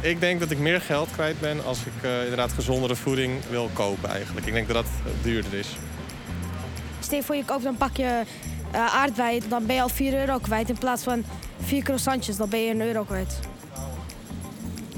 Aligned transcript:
Ik 0.00 0.20
denk 0.20 0.40
dat 0.40 0.50
ik 0.50 0.58
meer 0.58 0.80
geld 0.80 1.10
kwijt 1.10 1.40
ben 1.40 1.64
als 1.64 1.78
ik 1.78 2.04
uh, 2.04 2.22
inderdaad 2.22 2.52
gezondere 2.52 2.96
voeding 2.96 3.32
wil 3.50 3.70
kopen 3.72 4.08
eigenlijk. 4.08 4.46
Ik 4.46 4.52
denk 4.52 4.66
dat 4.66 4.76
dat 4.76 5.12
duurder 5.22 5.54
is. 5.54 5.68
Stel 7.00 7.18
je 7.18 7.24
voor 7.24 7.36
je 7.36 7.44
koopt 7.44 7.64
een 7.64 7.76
pakje 7.76 8.24
uh, 8.74 8.94
aardbeien, 8.94 9.42
dan 9.48 9.66
ben 9.66 9.74
je 9.74 9.82
al 9.82 9.88
4 9.88 10.14
euro 10.14 10.38
kwijt. 10.38 10.68
In 10.68 10.78
plaats 10.78 11.02
van 11.02 11.24
4 11.60 11.82
croissantjes, 11.82 12.36
dan 12.36 12.48
ben 12.48 12.60
je 12.60 12.70
een 12.70 12.80
euro 12.80 13.04
kwijt. 13.04 13.38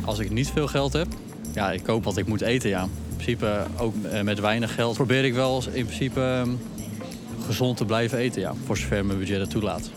Als 0.05 0.19
ik 0.19 0.31
niet 0.31 0.51
veel 0.51 0.67
geld 0.67 0.93
heb, 0.93 1.07
ja, 1.55 1.73
ik 1.73 1.83
koop 1.83 2.05
wat 2.05 2.17
ik 2.17 2.27
moet 2.27 2.41
eten, 2.41 2.69
ja. 2.69 2.83
In 2.83 3.17
principe, 3.17 3.67
ook 3.77 3.95
uh, 4.05 4.21
met 4.21 4.41
weinig 4.41 4.75
geld, 4.75 4.95
probeer 4.95 5.25
ik 5.25 5.35
wel 5.35 5.63
in 5.73 5.87
principe 5.87 6.21
um, 6.21 6.61
gezond 7.47 7.77
te 7.77 7.85
blijven 7.85 8.19
eten, 8.19 8.41
ja. 8.41 8.55
Voor 8.65 8.77
zover 8.77 9.05
mijn 9.05 9.19
budget 9.19 9.41
het 9.41 9.51
toelaat. 9.51 9.91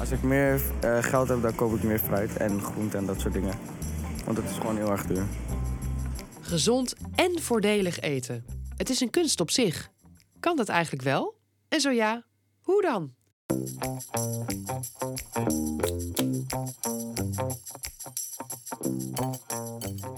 Als 0.00 0.10
ik 0.10 0.22
meer 0.22 0.60
uh, 0.84 1.02
geld 1.02 1.28
heb, 1.28 1.42
dan 1.42 1.54
koop 1.54 1.74
ik 1.74 1.82
meer 1.82 1.98
fruit 1.98 2.36
en 2.36 2.60
groente 2.60 2.96
en 2.96 3.06
dat 3.06 3.20
soort 3.20 3.32
dingen. 3.32 3.58
Want 4.24 4.36
het 4.36 4.50
is 4.50 4.56
gewoon 4.56 4.76
heel 4.76 4.90
erg 4.90 5.06
duur. 5.06 5.24
Gezond 6.40 6.94
en 7.14 7.42
voordelig 7.42 8.00
eten. 8.00 8.44
Het 8.76 8.90
is 8.90 9.00
een 9.00 9.10
kunst 9.10 9.40
op 9.40 9.50
zich. 9.50 9.90
Kan 10.40 10.56
dat 10.56 10.68
eigenlijk 10.68 11.02
wel? 11.02 11.34
En 11.68 11.80
zo 11.80 11.90
ja, 11.90 12.24
hoe 12.60 12.82
dan? 12.82 13.14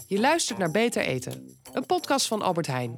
Je 0.06 0.20
luistert 0.20 0.58
naar 0.58 0.70
Beter 0.70 1.02
Eten, 1.02 1.56
een 1.72 1.86
podcast 1.86 2.26
van 2.26 2.42
Albert 2.42 2.66
Heijn. 2.66 2.96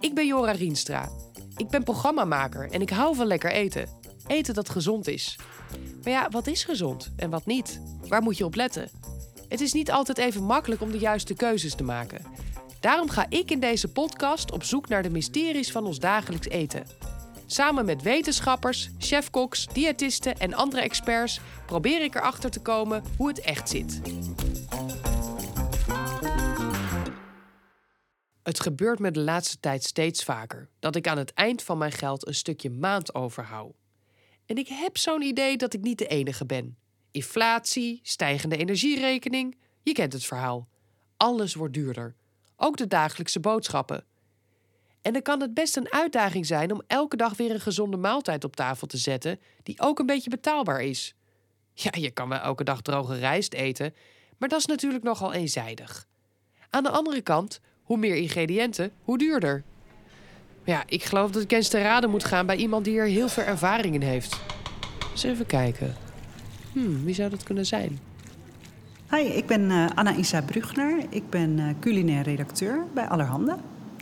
Ik 0.00 0.14
ben 0.14 0.26
Jora 0.26 0.52
Rienstra. 0.52 1.08
Ik 1.56 1.68
ben 1.68 1.82
programmamaker 1.82 2.70
en 2.70 2.80
ik 2.80 2.90
hou 2.90 3.14
van 3.14 3.26
lekker 3.26 3.50
eten. 3.50 3.88
Eten 4.26 4.54
dat 4.54 4.68
gezond 4.68 5.08
is. 5.08 5.38
Maar 6.02 6.12
ja, 6.12 6.28
wat 6.30 6.46
is 6.46 6.64
gezond 6.64 7.12
en 7.16 7.30
wat 7.30 7.46
niet? 7.46 7.80
Waar 8.08 8.22
moet 8.22 8.36
je 8.36 8.44
op 8.44 8.54
letten? 8.54 8.90
Het 9.48 9.60
is 9.60 9.72
niet 9.72 9.90
altijd 9.90 10.18
even 10.18 10.42
makkelijk 10.42 10.80
om 10.80 10.90
de 10.90 10.98
juiste 10.98 11.34
keuzes 11.34 11.74
te 11.74 11.82
maken. 11.82 12.24
Daarom 12.80 13.08
ga 13.08 13.26
ik 13.28 13.50
in 13.50 13.60
deze 13.60 13.88
podcast 13.88 14.52
op 14.52 14.62
zoek 14.62 14.88
naar 14.88 15.02
de 15.02 15.10
mysteries 15.10 15.72
van 15.72 15.86
ons 15.86 15.98
dagelijks 15.98 16.48
eten. 16.48 16.86
Samen 17.46 17.84
met 17.84 18.02
wetenschappers, 18.02 18.90
chefkoks, 18.98 19.66
diëtisten 19.66 20.38
en 20.38 20.54
andere 20.54 20.82
experts 20.82 21.40
probeer 21.66 22.02
ik 22.02 22.14
erachter 22.14 22.50
te 22.50 22.60
komen 22.60 23.02
hoe 23.16 23.28
het 23.28 23.40
echt 23.40 23.68
zit. 23.68 24.00
Het 28.42 28.60
gebeurt 28.60 28.98
me 28.98 29.10
de 29.10 29.20
laatste 29.20 29.60
tijd 29.60 29.84
steeds 29.84 30.24
vaker 30.24 30.68
dat 30.78 30.96
ik 30.96 31.08
aan 31.08 31.18
het 31.18 31.34
eind 31.34 31.62
van 31.62 31.78
mijn 31.78 31.92
geld 31.92 32.26
een 32.26 32.34
stukje 32.34 32.70
maand 32.70 33.14
overhoud. 33.14 33.74
En 34.46 34.56
ik 34.56 34.68
heb 34.68 34.96
zo'n 34.96 35.22
idee 35.22 35.56
dat 35.56 35.74
ik 35.74 35.80
niet 35.80 35.98
de 35.98 36.06
enige 36.06 36.46
ben. 36.46 36.76
Inflatie, 37.10 38.00
stijgende 38.02 38.56
energierekening, 38.56 39.56
je 39.82 39.92
kent 39.92 40.12
het 40.12 40.24
verhaal. 40.24 40.68
Alles 41.16 41.54
wordt 41.54 41.74
duurder, 41.74 42.14
ook 42.56 42.76
de 42.76 42.86
dagelijkse 42.86 43.40
boodschappen. 43.40 44.04
En 45.02 45.12
dan 45.12 45.22
kan 45.22 45.40
het 45.40 45.54
best 45.54 45.76
een 45.76 45.92
uitdaging 45.92 46.46
zijn 46.46 46.72
om 46.72 46.82
elke 46.86 47.16
dag 47.16 47.36
weer 47.36 47.50
een 47.50 47.60
gezonde 47.60 47.96
maaltijd 47.96 48.44
op 48.44 48.56
tafel 48.56 48.86
te 48.86 48.96
zetten, 48.96 49.40
die 49.62 49.80
ook 49.80 49.98
een 49.98 50.06
beetje 50.06 50.30
betaalbaar 50.30 50.82
is. 50.82 51.14
Ja, 51.72 51.90
je 51.92 52.10
kan 52.10 52.28
wel 52.28 52.38
elke 52.38 52.64
dag 52.64 52.80
droge 52.80 53.18
rijst 53.18 53.52
eten, 53.52 53.94
maar 54.38 54.48
dat 54.48 54.58
is 54.58 54.66
natuurlijk 54.66 55.04
nogal 55.04 55.32
eenzijdig. 55.32 56.06
Aan 56.70 56.82
de 56.82 56.90
andere 56.90 57.20
kant, 57.20 57.60
hoe 57.82 57.96
meer 57.96 58.16
ingrediënten, 58.16 58.92
hoe 59.02 59.18
duurder. 59.18 59.64
Ja, 60.66 60.82
ik 60.86 61.04
geloof 61.04 61.30
dat 61.30 61.42
ik 61.42 61.52
eens 61.52 61.68
te 61.68 61.82
raden 61.82 62.10
moet 62.10 62.24
gaan 62.24 62.46
bij 62.46 62.56
iemand 62.56 62.84
die 62.84 62.98
er 62.98 63.06
heel 63.06 63.28
veel 63.28 63.42
ervaring 63.42 63.94
in 63.94 64.02
heeft. 64.02 64.40
Eens 65.12 65.22
even 65.22 65.46
kijken. 65.46 65.94
Hmm, 66.72 67.04
wie 67.04 67.14
zou 67.14 67.30
dat 67.30 67.42
kunnen 67.42 67.66
zijn? 67.66 67.98
Hi, 69.10 69.20
ik 69.20 69.46
ben 69.46 69.70
uh, 69.70 69.86
Anna-Isa 69.94 70.42
Brugner. 70.42 70.98
Ik 71.08 71.30
ben 71.30 71.58
uh, 71.58 71.64
culinair 71.80 72.22
redacteur 72.22 72.84
bij 72.94 73.08
Allerhande. 73.08 73.56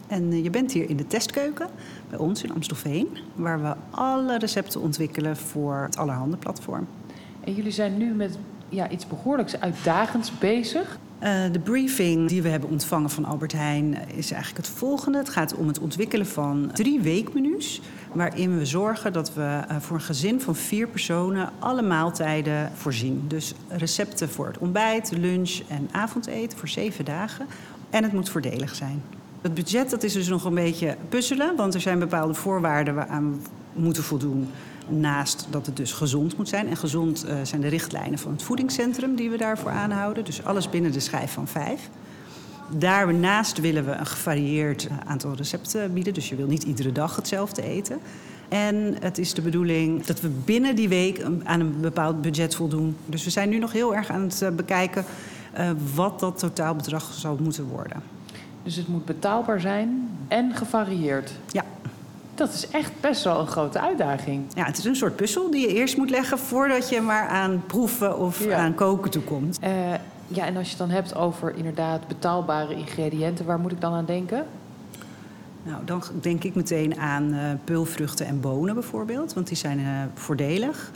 En 0.07 0.33
uh, 0.33 0.43
je 0.43 0.51
bent 0.51 0.73
hier 0.73 0.91
in 0.91 0.97
de 0.97 1.07
testkeuken 1.07 1.69
bij 2.11 2.19
ons 2.19 2.43
in 2.43 2.55
Amstelveen... 2.55 3.09
waar 3.35 3.63
we 3.63 3.75
alle 3.91 4.39
recepten 4.39 4.81
ontwikkelen 4.81 5.37
voor 5.37 5.83
het 5.83 5.97
Allerhande-platform. 5.97 6.87
En 7.45 7.55
jullie 7.55 7.73
zijn 7.73 7.97
nu 7.97 8.15
met 8.15 8.39
ja, 8.69 8.91
iets 8.91 9.07
behoorlijks 9.07 9.61
uitdagends 9.61 10.39
bezig. 10.39 10.99
Uh, 11.25 11.31
de 11.53 11.59
briefing 11.59 12.29
die 12.29 12.43
we 12.43 12.49
hebben 12.49 12.71
ontvangen 12.71 13.11
van 13.11 13.25
Albert 13.25 13.53
Heijn 13.53 13.97
is 14.09 14.31
eigenlijk 14.31 14.67
het 14.67 14.77
volgende. 14.77 15.19
Het 15.19 15.29
gaat 15.29 15.55
om 15.55 15.67
het 15.67 15.79
ontwikkelen 15.79 16.27
van 16.27 16.71
drie 16.73 17.01
weekmenu's. 17.01 17.81
Waarin 18.13 18.59
we 18.59 18.67
zorgen 18.67 19.13
dat 19.13 19.35
we 19.35 19.41
uh, 19.41 19.77
voor 19.81 19.97
een 19.97 20.03
gezin 20.03 20.41
van 20.41 20.57
vier 20.57 20.89
personen 20.89 21.51
alle 21.59 21.83
maaltijden 21.83 22.71
voorzien. 22.75 23.25
Dus 23.29 23.55
recepten 23.69 24.29
voor 24.29 24.47
het 24.47 24.59
ontbijt, 24.59 25.13
lunch 25.17 25.61
en 25.69 25.89
avondeten 25.93 26.59
voor 26.59 26.69
zeven 26.69 27.05
dagen. 27.05 27.47
En 27.91 28.03
het 28.03 28.13
moet 28.13 28.29
voordelig 28.29 28.75
zijn. 28.75 29.03
Het 29.41 29.55
budget 29.55 29.91
dat 29.91 30.03
is 30.03 30.13
dus 30.13 30.29
nog 30.29 30.45
een 30.45 30.55
beetje 30.55 30.97
puzzelen, 31.09 31.57
want 31.57 31.75
er 31.75 31.81
zijn 31.81 31.99
bepaalde 31.99 32.35
voorwaarden 32.35 32.95
waaraan 32.95 33.41
we 33.73 33.81
moeten 33.81 34.03
voldoen. 34.03 34.49
Naast 34.89 35.47
dat 35.51 35.67
het 35.67 35.77
dus 35.77 35.93
gezond 35.93 36.37
moet 36.37 36.49
zijn. 36.49 36.69
En 36.69 36.77
gezond 36.77 37.27
uh, 37.29 37.35
zijn 37.43 37.61
de 37.61 37.69
richtlijnen 37.69 38.19
van 38.19 38.33
het 38.33 38.43
voedingscentrum 38.43 39.17
die 39.17 39.31
we 39.31 39.37
daarvoor 39.37 39.71
aanhouden. 39.71 40.25
Dus 40.25 40.45
alles 40.45 40.71
binnen 40.71 40.93
de 40.93 41.01
schijf 41.01 41.33
van 41.33 41.49
vijf. 41.49 41.89
Daarnaast 42.69 43.61
willen 43.61 43.85
we 43.85 43.91
een 43.91 44.07
gevarieerd 44.07 44.89
aantal 45.07 45.35
recepten 45.35 45.93
bieden. 45.93 46.15
Dus 46.15 46.29
je 46.29 46.37
wil 46.37 46.47
niet 46.47 46.63
iedere 46.63 46.93
dag 46.93 47.17
hetzelfde 47.17 47.63
eten. 47.63 47.99
En 48.49 48.97
het 49.01 49.19
is 49.19 49.35
de 49.35 49.43
bedoeling 49.43 50.05
dat 50.05 50.21
we 50.21 50.29
binnen 50.29 50.77
die 50.77 50.89
week 50.89 51.27
aan 51.45 51.61
een 51.61 51.81
bepaald 51.81 52.23
budget 52.23 52.55
voldoen. 52.55 52.97
Dus 53.07 53.25
we 53.25 53.31
zijn 53.31 53.49
nu 53.49 53.59
nog 53.59 53.73
heel 53.73 53.95
erg 53.95 54.11
aan 54.11 54.23
het 54.23 54.57
bekijken 54.57 55.05
uh, 55.59 55.71
wat 55.95 56.21
dat 56.21 56.39
totaalbedrag 56.39 57.13
zou 57.13 57.43
moeten 57.43 57.65
worden. 57.65 58.03
Dus 58.63 58.77
het 58.77 58.89
moet 58.89 59.05
betaalbaar 59.05 59.61
zijn 59.61 60.09
en 60.29 60.55
gevarieerd. 60.55 61.33
Ja. 61.51 61.65
Dat 62.35 62.53
is 62.53 62.69
echt 62.69 62.93
best 63.01 63.25
wel 63.25 63.41
een 63.41 63.47
grote 63.47 63.81
uitdaging. 63.81 64.45
Ja, 64.55 64.65
het 64.65 64.79
is 64.79 64.85
een 64.85 64.97
soort 64.97 65.17
puzzel 65.17 65.51
die 65.51 65.69
je 65.69 65.75
eerst 65.75 65.97
moet 65.97 66.11
leggen 66.11 66.39
voordat 66.39 66.89
je 66.89 67.01
maar 67.01 67.29
aan 67.29 67.63
proeven 67.67 68.19
of 68.19 68.45
ja. 68.45 68.57
aan 68.57 68.75
koken 68.75 69.11
toekomt. 69.11 69.59
Uh, 69.65 69.71
ja, 70.27 70.47
en 70.47 70.57
als 70.57 70.65
je 70.65 70.71
het 70.71 70.79
dan 70.79 70.91
hebt 70.91 71.15
over 71.15 71.57
inderdaad 71.57 72.09
betaalbare 72.09 72.75
ingrediënten, 72.75 73.45
waar 73.47 73.59
moet 73.59 73.73
ik 73.73 73.81
dan 73.81 73.93
aan 73.93 74.05
denken? 74.05 74.47
Nou, 75.63 75.85
dan 75.85 76.03
denk 76.21 76.45
ik 76.45 76.55
meteen 76.55 76.99
aan 76.99 77.35
uh, 77.35 77.41
peulvruchten 77.65 78.27
en 78.27 78.41
bonen 78.41 78.75
bijvoorbeeld, 78.75 79.35
want 79.35 79.47
die 79.47 79.57
zijn 79.57 79.79
uh, 79.79 79.89
voordelig 80.15 80.91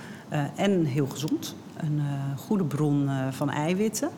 en 0.55 0.85
heel 0.85 1.07
gezond. 1.07 1.55
Een 1.77 2.01
goede 2.37 2.65
bron 2.65 3.11
van 3.31 3.51
eiwitten. 3.51 4.09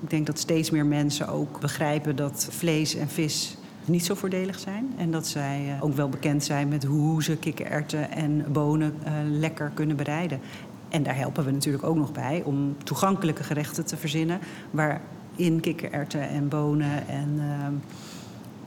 Ik 0.00 0.10
denk 0.10 0.26
dat 0.26 0.38
steeds 0.38 0.70
meer 0.70 0.86
mensen 0.86 1.28
ook 1.28 1.60
begrijpen 1.60 2.16
dat 2.16 2.48
vlees 2.50 2.94
en 2.94 3.08
vis 3.08 3.56
niet 3.88 4.04
zo 4.04 4.14
voordelig 4.14 4.58
zijn. 4.58 4.92
En 4.96 5.10
dat 5.10 5.26
zij 5.26 5.76
ook 5.80 5.94
wel 5.94 6.08
bekend 6.08 6.44
zijn 6.44 6.68
met 6.68 6.84
hoe 6.84 7.22
ze 7.22 7.36
kikkererwten 7.36 8.10
en 8.10 8.44
bonen 8.52 8.94
uh, 9.04 9.12
lekker 9.30 9.70
kunnen 9.74 9.96
bereiden. 9.96 10.40
En 10.88 11.02
daar 11.02 11.16
helpen 11.16 11.44
we 11.44 11.50
natuurlijk 11.50 11.84
ook 11.84 11.96
nog 11.96 12.12
bij 12.12 12.42
om 12.44 12.76
toegankelijke 12.84 13.42
gerechten 13.42 13.86
te 13.86 13.96
verzinnen. 13.96 14.38
waarin 14.70 15.60
kikkererwten 15.60 16.28
en 16.28 16.48
bonen 16.48 17.08
en 17.08 17.34
uh, 17.36 17.66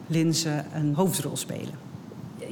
linzen 0.08 0.66
een 0.74 0.94
hoofdrol 0.94 1.38
spelen. 1.38 1.89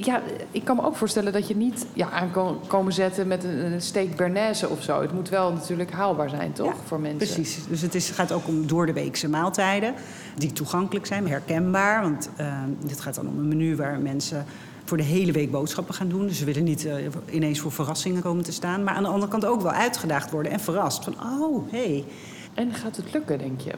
Ja, 0.00 0.22
ik 0.50 0.64
kan 0.64 0.76
me 0.76 0.82
ook 0.82 0.96
voorstellen 0.96 1.32
dat 1.32 1.48
je 1.48 1.56
niet 1.56 1.86
ja, 1.92 2.10
aan 2.10 2.30
kan 2.30 2.60
komen 2.66 2.92
zetten 2.92 3.26
met 3.26 3.44
een, 3.44 3.72
een 3.72 3.82
steak 3.82 4.16
bernaise 4.16 4.68
of 4.68 4.82
zo. 4.82 5.00
Het 5.00 5.12
moet 5.12 5.28
wel 5.28 5.52
natuurlijk 5.52 5.92
haalbaar 5.92 6.30
zijn, 6.30 6.52
toch? 6.52 6.66
Ja, 6.66 6.74
voor 6.84 7.00
mensen. 7.00 7.18
Precies. 7.18 7.58
Dus 7.68 7.80
het 7.80 7.94
is, 7.94 8.10
gaat 8.10 8.32
ook 8.32 8.46
om 8.46 8.66
door 8.66 8.86
de 8.86 8.92
weekse 8.92 9.28
maaltijden 9.28 9.94
die 10.36 10.52
toegankelijk 10.52 11.06
zijn, 11.06 11.28
herkenbaar. 11.28 12.02
Want 12.02 12.30
uh, 12.40 12.62
dit 12.84 13.00
gaat 13.00 13.14
dan 13.14 13.28
om 13.28 13.38
een 13.38 13.48
menu 13.48 13.76
waar 13.76 13.98
mensen 13.98 14.44
voor 14.84 14.96
de 14.96 15.02
hele 15.02 15.32
week 15.32 15.50
boodschappen 15.50 15.94
gaan 15.94 16.08
doen. 16.08 16.26
Dus 16.26 16.38
ze 16.38 16.44
willen 16.44 16.64
niet 16.64 16.84
uh, 16.84 16.94
ineens 17.30 17.60
voor 17.60 17.72
verrassingen 17.72 18.22
komen 18.22 18.44
te 18.44 18.52
staan. 18.52 18.84
Maar 18.84 18.94
aan 18.94 19.02
de 19.02 19.08
andere 19.08 19.30
kant 19.30 19.44
ook 19.44 19.62
wel 19.62 19.72
uitgedaagd 19.72 20.30
worden 20.30 20.52
en 20.52 20.60
verrast. 20.60 21.04
Van, 21.04 21.14
oh, 21.14 21.70
hé. 21.70 21.78
Hey. 21.78 22.04
En 22.54 22.74
gaat 22.74 22.96
het 22.96 23.12
lukken, 23.12 23.38
denk 23.38 23.60
je? 23.60 23.72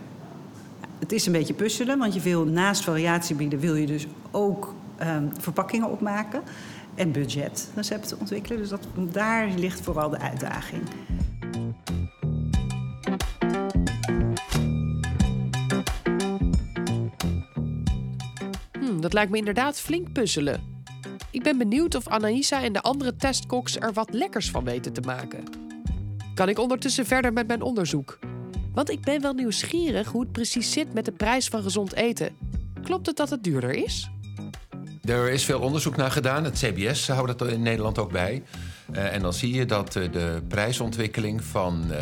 Het 0.98 1.12
is 1.12 1.26
een 1.26 1.32
beetje 1.32 1.54
puzzelen, 1.54 1.98
want 1.98 2.14
je 2.14 2.20
wil 2.20 2.44
naast 2.44 2.82
variatie 2.82 3.36
bieden... 3.36 3.58
wil 3.58 3.74
je 3.74 3.86
dus 3.86 4.06
ook 4.30 4.74
um, 5.02 5.30
verpakkingen 5.38 5.90
opmaken 5.90 6.42
en 6.94 7.12
budgetrecepten 7.12 8.18
ontwikkelen. 8.20 8.58
Dus 8.58 8.68
dat, 8.68 8.86
daar 8.94 9.48
ligt 9.48 9.80
vooral 9.80 10.08
de 10.08 10.18
uitdaging. 10.18 10.82
Hmm, 18.78 19.00
dat 19.00 19.12
lijkt 19.12 19.30
me 19.30 19.36
inderdaad 19.36 19.80
flink 19.80 20.12
puzzelen. 20.12 20.60
Ik 21.30 21.42
ben 21.42 21.58
benieuwd 21.58 21.94
of 21.94 22.08
Anaïsa 22.08 22.62
en 22.62 22.72
de 22.72 22.82
andere 22.82 23.16
testkoks 23.16 23.76
er 23.76 23.92
wat 23.92 24.12
lekkers 24.12 24.50
van 24.50 24.64
weten 24.64 24.92
te 24.92 25.00
maken. 25.00 25.44
Kan 26.34 26.48
ik 26.48 26.58
ondertussen 26.58 27.06
verder 27.06 27.32
met 27.32 27.46
mijn 27.46 27.62
onderzoek? 27.62 28.18
Want 28.74 28.90
ik 28.90 29.00
ben 29.00 29.20
wel 29.20 29.32
nieuwsgierig 29.32 30.08
hoe 30.08 30.20
het 30.20 30.32
precies 30.32 30.72
zit 30.72 30.92
met 30.94 31.04
de 31.04 31.12
prijs 31.12 31.48
van 31.48 31.62
gezond 31.62 31.94
eten. 31.94 32.36
Klopt 32.82 33.06
het 33.06 33.16
dat 33.16 33.30
het 33.30 33.44
duurder 33.44 33.70
is? 33.70 34.10
Er 35.10 35.30
is 35.30 35.44
veel 35.44 35.60
onderzoek 35.60 35.96
naar 35.96 36.10
gedaan. 36.10 36.44
Het 36.44 36.58
CBS 36.58 37.08
houdt 37.08 37.38
dat 37.38 37.48
in 37.48 37.62
Nederland 37.62 37.98
ook 37.98 38.12
bij. 38.12 38.42
Eh, 38.92 39.14
en 39.14 39.22
dan 39.22 39.32
zie 39.32 39.54
je 39.54 39.66
dat 39.66 39.96
eh, 39.96 40.12
de 40.12 40.42
prijsontwikkeling 40.48 41.44
van 41.44 41.92
eh, 41.92 41.98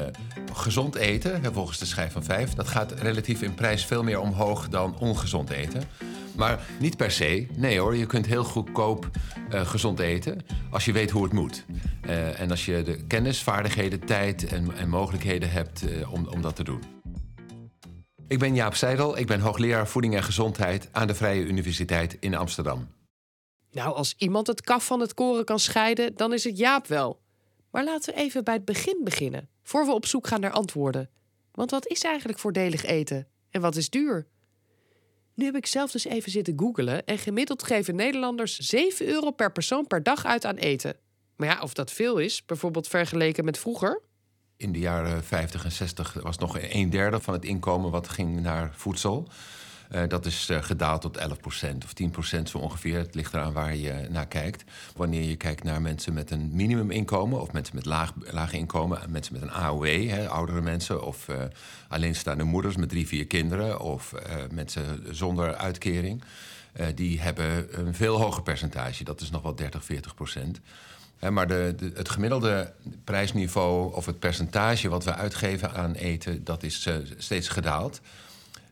gezond 0.53 0.95
eten, 0.95 1.53
volgens 1.53 1.79
de 1.79 1.85
schijf 1.85 2.13
van 2.13 2.25
5, 2.25 2.55
dat 2.55 2.69
gaat 2.69 2.93
relatief 2.93 3.43
in 3.43 3.55
prijs 3.55 3.85
veel 3.85 4.03
meer 4.03 4.21
omhoog 4.21 4.69
dan 4.69 4.99
ongezond 4.99 5.51
eten. 5.51 5.83
Maar 6.37 6.61
niet 6.79 6.97
per 6.97 7.11
se. 7.11 7.47
Nee 7.57 7.79
hoor, 7.79 7.97
je 7.97 8.07
kunt 8.07 8.27
heel 8.27 8.45
goedkoop 8.45 9.11
gezond 9.51 9.99
eten 9.99 10.41
als 10.71 10.85
je 10.85 10.93
weet 10.93 11.11
hoe 11.11 11.23
het 11.23 11.33
moet. 11.33 11.65
En 12.37 12.51
als 12.51 12.65
je 12.65 12.83
de 12.83 13.05
kennis, 13.07 13.43
vaardigheden, 13.43 14.05
tijd 14.05 14.47
en, 14.47 14.77
en 14.77 14.89
mogelijkheden 14.89 15.51
hebt 15.51 15.85
om, 16.11 16.27
om 16.27 16.43
dat 16.43 16.57
te 16.57 16.65
doen. 16.65 16.83
Ik 18.29 18.39
ben 18.39 18.55
Jaap 18.55 18.75
Seidel, 18.75 19.19
ik 19.19 19.27
ben 19.27 19.41
hoogleraar 19.41 19.89
voeding 19.89 20.15
en 20.15 20.23
gezondheid 20.23 20.89
aan 20.93 21.07
de 21.07 21.15
Vrije 21.15 21.45
Universiteit 21.45 22.17
in 22.21 22.35
Amsterdam. 22.35 22.89
Nou, 23.71 23.95
als 23.95 24.15
iemand 24.19 24.47
het 24.47 24.61
kaf 24.61 24.87
van 24.87 25.01
het 25.01 25.15
koren 25.15 25.45
kan 25.45 25.59
scheiden, 25.59 26.17
dan 26.17 26.33
is 26.33 26.45
het 26.45 26.59
Jaap 26.59 26.87
wel. 26.87 27.21
Maar 27.71 27.85
laten 27.85 28.15
we 28.15 28.21
even 28.21 28.45
bij 28.45 28.55
het 28.55 28.65
begin 28.65 29.01
beginnen, 29.05 29.49
voor 29.63 29.85
we 29.87 29.93
op 29.93 30.07
zoek 30.07 30.27
gaan 30.27 30.41
naar 30.41 30.51
antwoorden. 30.51 31.11
Want 31.53 31.71
wat 31.71 31.87
is 31.87 32.03
eigenlijk 32.03 32.39
voordelig 32.39 32.85
eten 32.85 33.29
en 33.51 33.61
wat 33.61 33.77
is 33.77 33.91
duur? 33.91 34.27
Nu 35.35 35.45
heb 35.45 35.57
ik 35.57 35.67
zelf 35.67 35.91
dus 35.91 36.05
even 36.05 36.31
zitten 36.31 36.59
googelen 36.59 37.07
en 37.07 37.19
gemiddeld 37.19 37.63
geven 37.63 37.95
Nederlanders 37.95 38.59
7 38.59 39.07
euro 39.07 39.31
per 39.31 39.53
persoon 39.53 39.87
per 39.87 40.03
dag 40.03 40.25
uit 40.25 40.45
aan 40.45 40.57
eten. 40.57 40.97
Maar 41.37 41.49
ja, 41.49 41.61
of 41.61 41.75
dat 41.75 41.93
veel 41.93 42.19
is, 42.19 42.45
bijvoorbeeld 42.45 42.89
vergeleken 42.89 43.45
met 43.45 43.59
vroeger. 43.59 44.03
In 44.57 44.73
de 44.73 44.79
jaren 44.79 45.25
50 45.25 45.65
en 45.65 45.73
60 45.73 46.13
was 46.13 46.39
nog 46.39 46.59
een 46.61 46.91
derde 46.91 47.21
van 47.21 47.35
het 47.35 47.45
inkomen 47.45 47.91
wat 47.91 48.09
ging 48.09 48.41
naar 48.41 48.73
voedsel. 48.75 49.29
Uh, 49.91 50.03
dat 50.09 50.27
is 50.27 50.49
uh, 50.51 50.63
gedaald 50.63 51.01
tot 51.01 51.19
11% 51.19 51.23
of 51.85 51.93
10% 52.39 52.43
zo 52.43 52.59
ongeveer. 52.59 52.99
Het 52.99 53.15
ligt 53.15 53.35
eraan 53.35 53.53
waar 53.53 53.77
je 53.77 54.07
naar 54.11 54.27
kijkt. 54.27 54.65
Wanneer 54.97 55.23
je 55.23 55.37
kijkt 55.37 55.65
naar 55.65 55.83
mensen 55.83 56.13
met 56.13 56.31
een 56.31 56.51
minimuminkomen... 56.53 57.41
of 57.41 57.53
mensen 57.53 57.77
met 57.77 57.85
laag, 57.85 58.13
laag 58.31 58.53
inkomen, 58.53 59.01
mensen 59.09 59.33
met 59.33 59.43
een 59.43 59.51
AOW, 59.51 60.09
hè, 60.09 60.29
oudere 60.29 60.61
mensen... 60.61 61.05
of 61.05 61.27
alleenstaande 61.89 62.45
moeders 62.45 62.77
met 62.77 62.89
drie, 62.89 63.07
vier 63.07 63.27
kinderen... 63.27 63.81
of 63.81 64.15
mensen 64.51 65.05
zonder 65.11 65.55
uitkering... 65.55 66.23
die 66.95 67.21
hebben 67.21 67.81
een 67.87 67.95
veel 67.95 68.21
hoger 68.21 68.43
percentage. 68.43 69.05
Dat 69.05 69.21
is 69.21 69.31
nog 69.31 69.43
wel 69.43 69.55
30, 69.55 69.85
40 69.85 70.15
procent. 70.15 70.61
Maar 71.31 71.47
de, 71.47 71.75
het 71.95 72.09
gemiddelde 72.09 72.73
prijsniveau 73.05 73.95
of 73.95 74.07
het 74.07 74.19
percentage 74.19 74.89
wat 74.89 75.05
we 75.05 75.15
uitgeven 75.15 75.75
aan 75.75 75.95
eten... 75.95 76.45
dat 76.45 76.63
is 76.63 76.89
steeds 77.19 77.49
gedaald. 77.49 78.01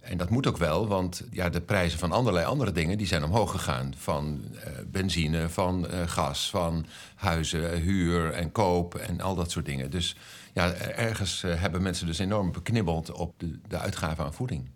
En 0.07 0.17
dat 0.17 0.31
moet 0.31 0.47
ook 0.47 0.57
wel, 0.57 0.87
want 0.89 1.23
ja, 1.31 1.49
de 1.49 1.61
prijzen 1.61 1.99
van 1.99 2.13
allerlei 2.13 2.47
andere 2.47 2.73
dingen 2.73 2.99
die 2.99 3.07
zijn 3.07 3.25
omhoog 3.25 3.51
gegaan. 3.51 3.95
Van 3.97 4.45
uh, 4.55 4.61
benzine, 4.87 5.49
van 5.49 5.87
uh, 5.91 6.09
gas, 6.09 6.51
van 6.51 6.87
huizen, 7.15 7.81
huur 7.81 8.33
en 8.33 8.53
koop 8.53 8.95
en 8.95 9.21
al 9.21 9.35
dat 9.35 9.51
soort 9.51 9.65
dingen. 9.65 9.91
Dus 9.91 10.17
ja, 10.53 10.73
ergens 10.75 11.43
uh, 11.43 11.61
hebben 11.61 11.83
mensen 11.83 12.07
dus 12.07 12.19
enorm 12.19 12.53
beknibbeld 12.53 13.13
op 13.13 13.35
de, 13.37 13.59
de 13.69 13.79
uitgaven 13.79 14.25
aan 14.25 14.35
voeding. 14.35 14.71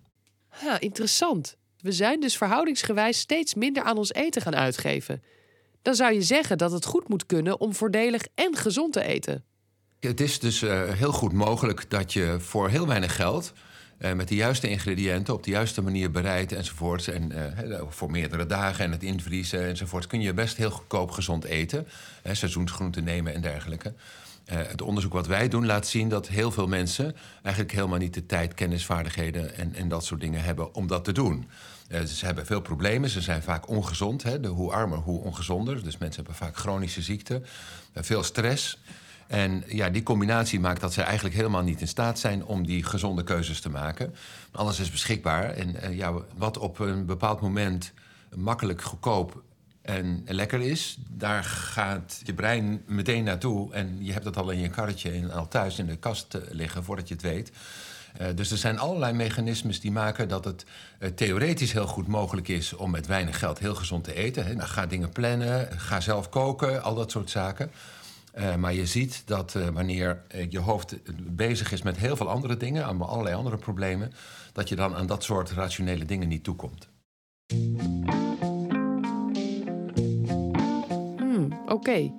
Ja, 0.62 0.80
interessant. 0.80 1.56
We 1.78 1.92
zijn 1.92 2.20
dus 2.20 2.36
verhoudingsgewijs 2.36 3.18
steeds 3.18 3.54
minder 3.54 3.82
aan 3.82 3.96
ons 3.96 4.12
eten 4.12 4.42
gaan 4.42 4.56
uitgeven. 4.56 5.22
Dan 5.82 5.94
zou 5.94 6.12
je 6.12 6.22
zeggen 6.22 6.58
dat 6.58 6.72
het 6.72 6.84
goed 6.84 7.08
moet 7.08 7.26
kunnen 7.26 7.60
om 7.60 7.74
voordelig 7.74 8.22
en 8.34 8.56
gezond 8.56 8.92
te 8.92 9.02
eten. 9.02 9.44
Het 10.00 10.20
is 10.20 10.38
dus 10.38 10.60
heel 10.60 11.12
goed 11.12 11.32
mogelijk 11.32 11.90
dat 11.90 12.12
je 12.12 12.36
voor 12.38 12.68
heel 12.68 12.86
weinig 12.86 13.16
geld 13.16 13.52
uh, 14.00 14.12
met 14.12 14.28
de 14.28 14.34
juiste 14.34 14.68
ingrediënten 14.68 15.34
op 15.34 15.42
de 15.42 15.50
juiste 15.50 15.82
manier 15.82 16.10
bereid 16.10 16.52
enzovoorts. 16.52 17.08
En 17.08 17.32
uh, 17.32 17.80
voor 17.88 18.10
meerdere 18.10 18.46
dagen 18.46 18.84
en 18.84 18.92
het 18.92 19.02
invriezen 19.02 19.66
enzovoort 19.66 20.06
kun 20.06 20.20
je 20.20 20.34
best 20.34 20.56
heel 20.56 20.70
goedkoop 20.70 21.10
gezond 21.10 21.44
eten. 21.44 21.86
Uh, 22.26 22.34
seizoensgroenten 22.34 23.04
nemen 23.04 23.34
en 23.34 23.40
dergelijke. 23.40 23.92
het 24.44 24.82
onderzoek 24.82 25.12
wat 25.12 25.26
wij 25.26 25.48
doen 25.48 25.66
laat 25.66 25.86
zien 25.86 26.08
dat 26.08 26.28
heel 26.28 26.50
veel 26.50 26.66
mensen 26.66 27.16
eigenlijk 27.42 27.74
helemaal 27.74 27.98
niet 27.98 28.14
de 28.14 28.26
tijd, 28.26 28.54
kennis, 28.54 28.84
vaardigheden 28.84 29.56
en, 29.56 29.74
en 29.74 29.88
dat 29.88 30.04
soort 30.04 30.20
dingen 30.20 30.42
hebben 30.42 30.74
om 30.74 30.86
dat 30.86 31.04
te 31.04 31.12
doen. 31.12 31.48
ze 32.06 32.24
hebben 32.24 32.46
veel 32.46 32.60
problemen, 32.60 33.10
ze 33.10 33.20
zijn 33.20 33.42
vaak 33.42 33.68
ongezond. 33.68 34.22
Hè? 34.22 34.46
Hoe 34.46 34.72
armer, 34.72 34.98
hoe 34.98 35.20
ongezonder. 35.20 35.84
Dus 35.84 35.98
mensen 35.98 36.24
hebben 36.24 36.46
vaak 36.46 36.56
chronische 36.56 37.02
ziekten, 37.02 37.44
veel 37.94 38.22
stress. 38.22 38.78
En 39.30 39.64
ja, 39.66 39.90
die 39.90 40.02
combinatie 40.02 40.60
maakt 40.60 40.80
dat 40.80 40.92
ze 40.92 41.02
eigenlijk 41.02 41.34
helemaal 41.34 41.62
niet 41.62 41.80
in 41.80 41.88
staat 41.88 42.18
zijn 42.18 42.44
om 42.44 42.66
die 42.66 42.84
gezonde 42.84 43.24
keuzes 43.24 43.60
te 43.60 43.68
maken. 43.68 44.14
Alles 44.52 44.80
is 44.80 44.90
beschikbaar. 44.90 45.50
En 45.50 45.76
uh, 45.76 45.96
ja, 45.96 46.12
wat 46.36 46.58
op 46.58 46.78
een 46.78 47.06
bepaald 47.06 47.40
moment 47.40 47.92
makkelijk, 48.34 48.82
goedkoop 48.82 49.42
en 49.82 50.24
lekker 50.26 50.60
is, 50.60 50.98
daar 51.08 51.44
gaat 51.44 52.20
je 52.24 52.34
brein 52.34 52.82
meteen 52.86 53.24
naartoe. 53.24 53.74
En 53.74 54.04
je 54.04 54.12
hebt 54.12 54.24
het 54.24 54.36
al 54.36 54.50
in 54.50 54.58
je 54.58 54.68
karretje 54.68 55.10
en 55.10 55.30
al 55.30 55.48
thuis 55.48 55.78
in 55.78 55.86
de 55.86 55.96
kast 55.96 56.38
liggen 56.48 56.84
voordat 56.84 57.08
je 57.08 57.14
het 57.14 57.22
weet. 57.22 57.52
Uh, 58.20 58.26
dus 58.34 58.50
er 58.50 58.58
zijn 58.58 58.78
allerlei 58.78 59.12
mechanismes 59.12 59.80
die 59.80 59.92
maken 59.92 60.28
dat 60.28 60.44
het 60.44 60.64
theoretisch 61.14 61.72
heel 61.72 61.86
goed 61.86 62.06
mogelijk 62.06 62.48
is 62.48 62.72
om 62.72 62.90
met 62.90 63.06
weinig 63.06 63.38
geld 63.38 63.58
heel 63.58 63.74
gezond 63.74 64.04
te 64.04 64.14
eten. 64.14 64.56
Nou, 64.56 64.68
ga 64.68 64.86
dingen 64.86 65.10
plannen, 65.10 65.68
ga 65.80 66.00
zelf 66.00 66.28
koken, 66.28 66.82
al 66.82 66.94
dat 66.94 67.10
soort 67.10 67.30
zaken. 67.30 67.70
Uh, 68.38 68.54
maar 68.54 68.74
je 68.74 68.86
ziet 68.86 69.22
dat 69.24 69.54
uh, 69.54 69.68
wanneer 69.68 70.22
uh, 70.34 70.50
je 70.50 70.58
hoofd 70.58 70.96
bezig 71.16 71.72
is 71.72 71.82
met 71.82 71.96
heel 71.96 72.16
veel 72.16 72.28
andere 72.28 72.56
dingen, 72.56 72.84
aan 72.84 73.02
allerlei 73.02 73.36
andere 73.36 73.56
problemen, 73.56 74.12
dat 74.52 74.68
je 74.68 74.76
dan 74.76 74.94
aan 74.94 75.06
dat 75.06 75.24
soort 75.24 75.50
rationele 75.50 76.04
dingen 76.04 76.28
niet 76.28 76.44
toekomt. 76.44 76.88
Hmm, 81.16 81.52
Oké. 81.62 81.72
Okay. 81.72 82.12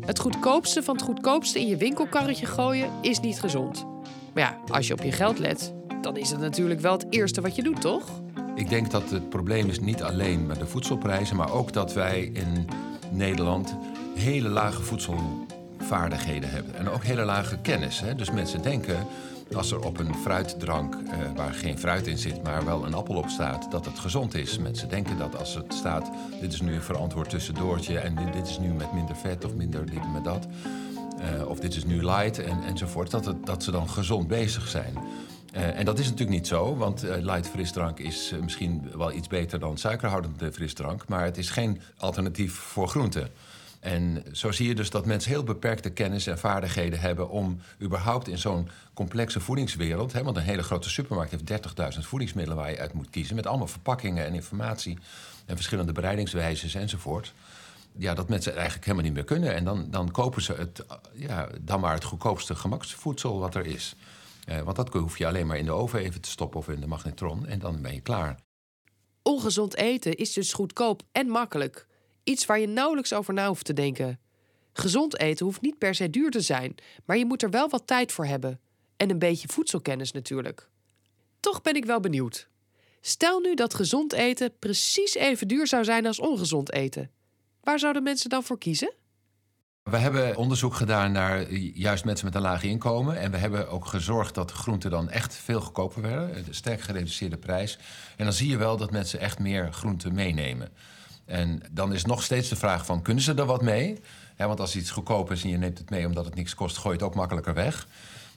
Het 0.00 0.18
goedkoopste 0.18 0.82
van 0.82 0.94
het 0.94 1.04
goedkoopste 1.04 1.60
in 1.60 1.66
je 1.66 1.76
winkelkarretje 1.76 2.46
gooien 2.46 2.90
is 3.02 3.20
niet 3.20 3.40
gezond. 3.40 3.86
Maar 4.34 4.42
ja, 4.42 4.58
als 4.74 4.86
je 4.86 4.92
op 4.92 5.02
je 5.02 5.12
geld 5.12 5.38
let, 5.38 5.74
dan 6.00 6.16
is 6.16 6.30
het 6.30 6.40
natuurlijk 6.40 6.80
wel 6.80 6.92
het 6.92 7.06
eerste 7.10 7.40
wat 7.40 7.56
je 7.56 7.62
doet, 7.62 7.80
toch? 7.80 8.22
Ik 8.54 8.68
denk 8.68 8.90
dat 8.90 9.10
het 9.10 9.28
probleem 9.28 9.68
is 9.68 9.80
niet 9.80 10.02
alleen 10.02 10.46
met 10.46 10.58
de 10.58 10.66
voedselprijzen, 10.66 11.36
maar 11.36 11.52
ook 11.52 11.72
dat 11.72 11.92
wij 11.92 12.24
in 12.24 12.68
Nederland 13.10 13.76
hele 14.18 14.48
lage 14.48 14.82
voedselvaardigheden 14.82 16.50
hebben. 16.50 16.74
En 16.74 16.88
ook 16.88 17.04
hele 17.04 17.24
lage 17.24 17.58
kennis. 17.58 18.00
Hè? 18.00 18.14
Dus 18.14 18.30
mensen 18.30 18.62
denken, 18.62 19.06
als 19.52 19.70
er 19.70 19.80
op 19.80 19.98
een 19.98 20.14
fruitdrank 20.14 20.94
uh, 20.94 21.10
waar 21.36 21.52
geen 21.52 21.78
fruit 21.78 22.06
in 22.06 22.18
zit, 22.18 22.42
maar 22.42 22.64
wel 22.64 22.86
een 22.86 22.94
appel 22.94 23.14
op 23.14 23.28
staat, 23.28 23.70
dat 23.70 23.84
het 23.84 23.98
gezond 23.98 24.34
is. 24.34 24.58
Mensen 24.58 24.88
denken 24.88 25.18
dat 25.18 25.38
als 25.38 25.54
het 25.54 25.74
staat, 25.74 26.10
dit 26.40 26.52
is 26.52 26.60
nu 26.60 26.74
een 26.74 26.82
verantwoord 26.82 27.30
tussendoortje 27.30 27.98
en 27.98 28.14
dit, 28.14 28.32
dit 28.32 28.48
is 28.48 28.58
nu 28.58 28.68
met 28.68 28.92
minder 28.92 29.16
vet 29.16 29.44
of 29.44 29.54
minder 29.54 29.86
dit 29.86 30.12
met 30.12 30.24
dat. 30.24 30.46
Uh, 31.38 31.48
of 31.48 31.60
dit 31.60 31.76
is 31.76 31.84
nu 31.84 32.04
light 32.04 32.38
en, 32.38 32.62
enzovoort, 32.62 33.10
dat, 33.10 33.24
het, 33.24 33.46
dat 33.46 33.62
ze 33.62 33.70
dan 33.70 33.88
gezond 33.88 34.28
bezig 34.28 34.68
zijn. 34.68 34.94
Uh, 35.56 35.78
en 35.78 35.84
dat 35.84 35.98
is 35.98 36.04
natuurlijk 36.04 36.38
niet 36.38 36.46
zo, 36.46 36.76
want 36.76 37.04
uh, 37.04 37.10
light 37.20 37.48
frisdrank 37.48 37.98
is 37.98 38.34
misschien 38.40 38.90
wel 38.96 39.12
iets 39.12 39.28
beter 39.28 39.58
dan 39.58 39.78
suikerhoudende 39.78 40.52
frisdrank, 40.52 41.08
maar 41.08 41.24
het 41.24 41.38
is 41.38 41.50
geen 41.50 41.80
alternatief 41.96 42.54
voor 42.54 42.88
groenten. 42.88 43.30
En 43.80 44.24
zo 44.32 44.52
zie 44.52 44.68
je 44.68 44.74
dus 44.74 44.90
dat 44.90 45.06
mensen 45.06 45.30
heel 45.30 45.44
beperkte 45.44 45.90
kennis 45.90 46.26
en 46.26 46.38
vaardigheden 46.38 47.00
hebben 47.00 47.28
om 47.30 47.60
überhaupt 47.82 48.28
in 48.28 48.38
zo'n 48.38 48.68
complexe 48.94 49.40
voedingswereld, 49.40 50.12
hè, 50.12 50.22
want 50.22 50.36
een 50.36 50.42
hele 50.42 50.62
grote 50.62 50.90
supermarkt 50.90 51.30
heeft 51.30 51.96
30.000 51.96 52.06
voedingsmiddelen 52.06 52.58
waar 52.58 52.70
je 52.70 52.78
uit 52.78 52.92
moet 52.92 53.10
kiezen, 53.10 53.36
met 53.36 53.46
allemaal 53.46 53.66
verpakkingen 53.66 54.24
en 54.24 54.34
informatie 54.34 54.98
en 55.46 55.54
verschillende 55.54 55.92
bereidingswijzes 55.92 56.74
enzovoort. 56.74 57.34
Ja, 57.96 58.14
dat 58.14 58.28
mensen 58.28 58.52
eigenlijk 58.54 58.84
helemaal 58.84 59.04
niet 59.06 59.14
meer 59.14 59.24
kunnen. 59.24 59.54
En 59.54 59.64
dan, 59.64 59.86
dan 59.90 60.10
kopen 60.10 60.42
ze 60.42 60.52
het, 60.52 60.84
ja, 61.12 61.48
dan 61.60 61.80
maar 61.80 61.94
het 61.94 62.04
goedkoopste 62.04 62.54
gemaksvoedsel 62.54 63.38
wat 63.38 63.54
er 63.54 63.66
is. 63.66 63.94
Eh, 64.44 64.60
want 64.60 64.76
dat 64.76 64.88
hoef 64.88 65.18
je 65.18 65.26
alleen 65.26 65.46
maar 65.46 65.58
in 65.58 65.64
de 65.64 65.72
oven 65.72 65.98
even 65.98 66.20
te 66.20 66.30
stoppen 66.30 66.60
of 66.60 66.68
in 66.68 66.80
de 66.80 66.86
magnetron 66.86 67.46
en 67.46 67.58
dan 67.58 67.82
ben 67.82 67.94
je 67.94 68.00
klaar. 68.00 68.38
Ongezond 69.22 69.76
eten 69.76 70.14
is 70.14 70.32
dus 70.32 70.52
goedkoop 70.52 71.02
en 71.12 71.26
makkelijk. 71.26 71.86
Iets 72.28 72.46
waar 72.46 72.58
je 72.58 72.68
nauwelijks 72.68 73.12
over 73.12 73.34
na 73.34 73.48
hoeft 73.48 73.64
te 73.64 73.72
denken. 73.72 74.20
Gezond 74.72 75.18
eten 75.18 75.46
hoeft 75.46 75.60
niet 75.60 75.78
per 75.78 75.94
se 75.94 76.10
duur 76.10 76.30
te 76.30 76.40
zijn, 76.40 76.74
maar 77.04 77.16
je 77.16 77.26
moet 77.26 77.42
er 77.42 77.50
wel 77.50 77.68
wat 77.68 77.86
tijd 77.86 78.12
voor 78.12 78.26
hebben. 78.26 78.60
En 78.96 79.10
een 79.10 79.18
beetje 79.18 79.48
voedselkennis 79.48 80.12
natuurlijk. 80.12 80.68
Toch 81.40 81.62
ben 81.62 81.74
ik 81.74 81.84
wel 81.84 82.00
benieuwd. 82.00 82.48
Stel 83.00 83.40
nu 83.40 83.54
dat 83.54 83.74
gezond 83.74 84.12
eten 84.12 84.58
precies 84.58 85.14
even 85.14 85.48
duur 85.48 85.66
zou 85.66 85.84
zijn 85.84 86.06
als 86.06 86.20
ongezond 86.20 86.72
eten. 86.72 87.10
Waar 87.60 87.78
zouden 87.78 88.02
mensen 88.02 88.30
dan 88.30 88.42
voor 88.44 88.58
kiezen? 88.58 88.92
We 89.82 89.96
hebben 89.96 90.36
onderzoek 90.36 90.74
gedaan 90.74 91.12
naar 91.12 91.52
juist 91.52 92.04
mensen 92.04 92.26
met 92.26 92.34
een 92.34 92.40
laag 92.40 92.62
inkomen. 92.62 93.18
En 93.18 93.30
we 93.30 93.36
hebben 93.36 93.68
ook 93.68 93.86
gezorgd 93.86 94.34
dat 94.34 94.50
groenten 94.50 94.90
dan 94.90 95.10
echt 95.10 95.34
veel 95.34 95.60
goedkoper 95.60 96.02
werden. 96.02 96.36
Een 96.36 96.54
sterk 96.54 96.80
gereduceerde 96.80 97.38
prijs. 97.38 97.78
En 98.16 98.24
dan 98.24 98.32
zie 98.32 98.48
je 98.48 98.56
wel 98.56 98.76
dat 98.76 98.90
mensen 98.90 99.20
echt 99.20 99.38
meer 99.38 99.72
groenten 99.72 100.14
meenemen. 100.14 100.72
En 101.28 101.62
dan 101.70 101.92
is 101.92 102.04
nog 102.04 102.22
steeds 102.22 102.48
de 102.48 102.56
vraag 102.56 102.86
van, 102.86 103.02
kunnen 103.02 103.22
ze 103.22 103.34
er 103.34 103.44
wat 103.44 103.62
mee? 103.62 104.00
want 104.36 104.60
als 104.60 104.76
iets 104.76 104.90
goedkoop 104.90 105.30
is 105.30 105.42
en 105.42 105.48
je 105.48 105.56
neemt 105.58 105.78
het 105.78 105.90
mee 105.90 106.06
omdat 106.06 106.24
het 106.24 106.34
niks 106.34 106.54
kost... 106.54 106.76
gooi 106.76 106.94
het 106.94 107.04
ook 107.04 107.14
makkelijker 107.14 107.54
weg. 107.54 107.88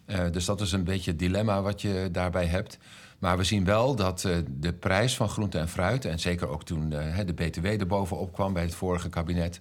Uh, 0.06 0.20
dus 0.32 0.46
dat 0.46 0.62
is 0.62 0.72
een 0.72 0.84
beetje 0.84 1.12
het 1.12 1.20
dilemma 1.20 1.62
wat 1.62 1.82
je 1.82 2.10
daarbij 2.12 2.46
hebt. 2.46 2.78
Maar 3.20 3.38
we 3.38 3.44
zien 3.44 3.66
wel 3.66 3.96
dat 3.96 4.24
uh, 4.24 4.38
de 4.50 4.74
prijs 4.74 5.16
van 5.16 5.30
groente 5.30 5.58
en 5.60 5.70
fruit... 5.70 6.06
en 6.06 6.20
zeker 6.20 6.48
ook 6.48 6.64
toen 6.64 6.92
uh, 6.92 7.18
de 7.26 7.34
BTW 7.34 7.66
erbovenop 7.66 8.34
kwam 8.34 8.54
bij 8.54 8.64
het 8.64 8.76
vorige 8.76 9.10
kabinet... 9.10 9.60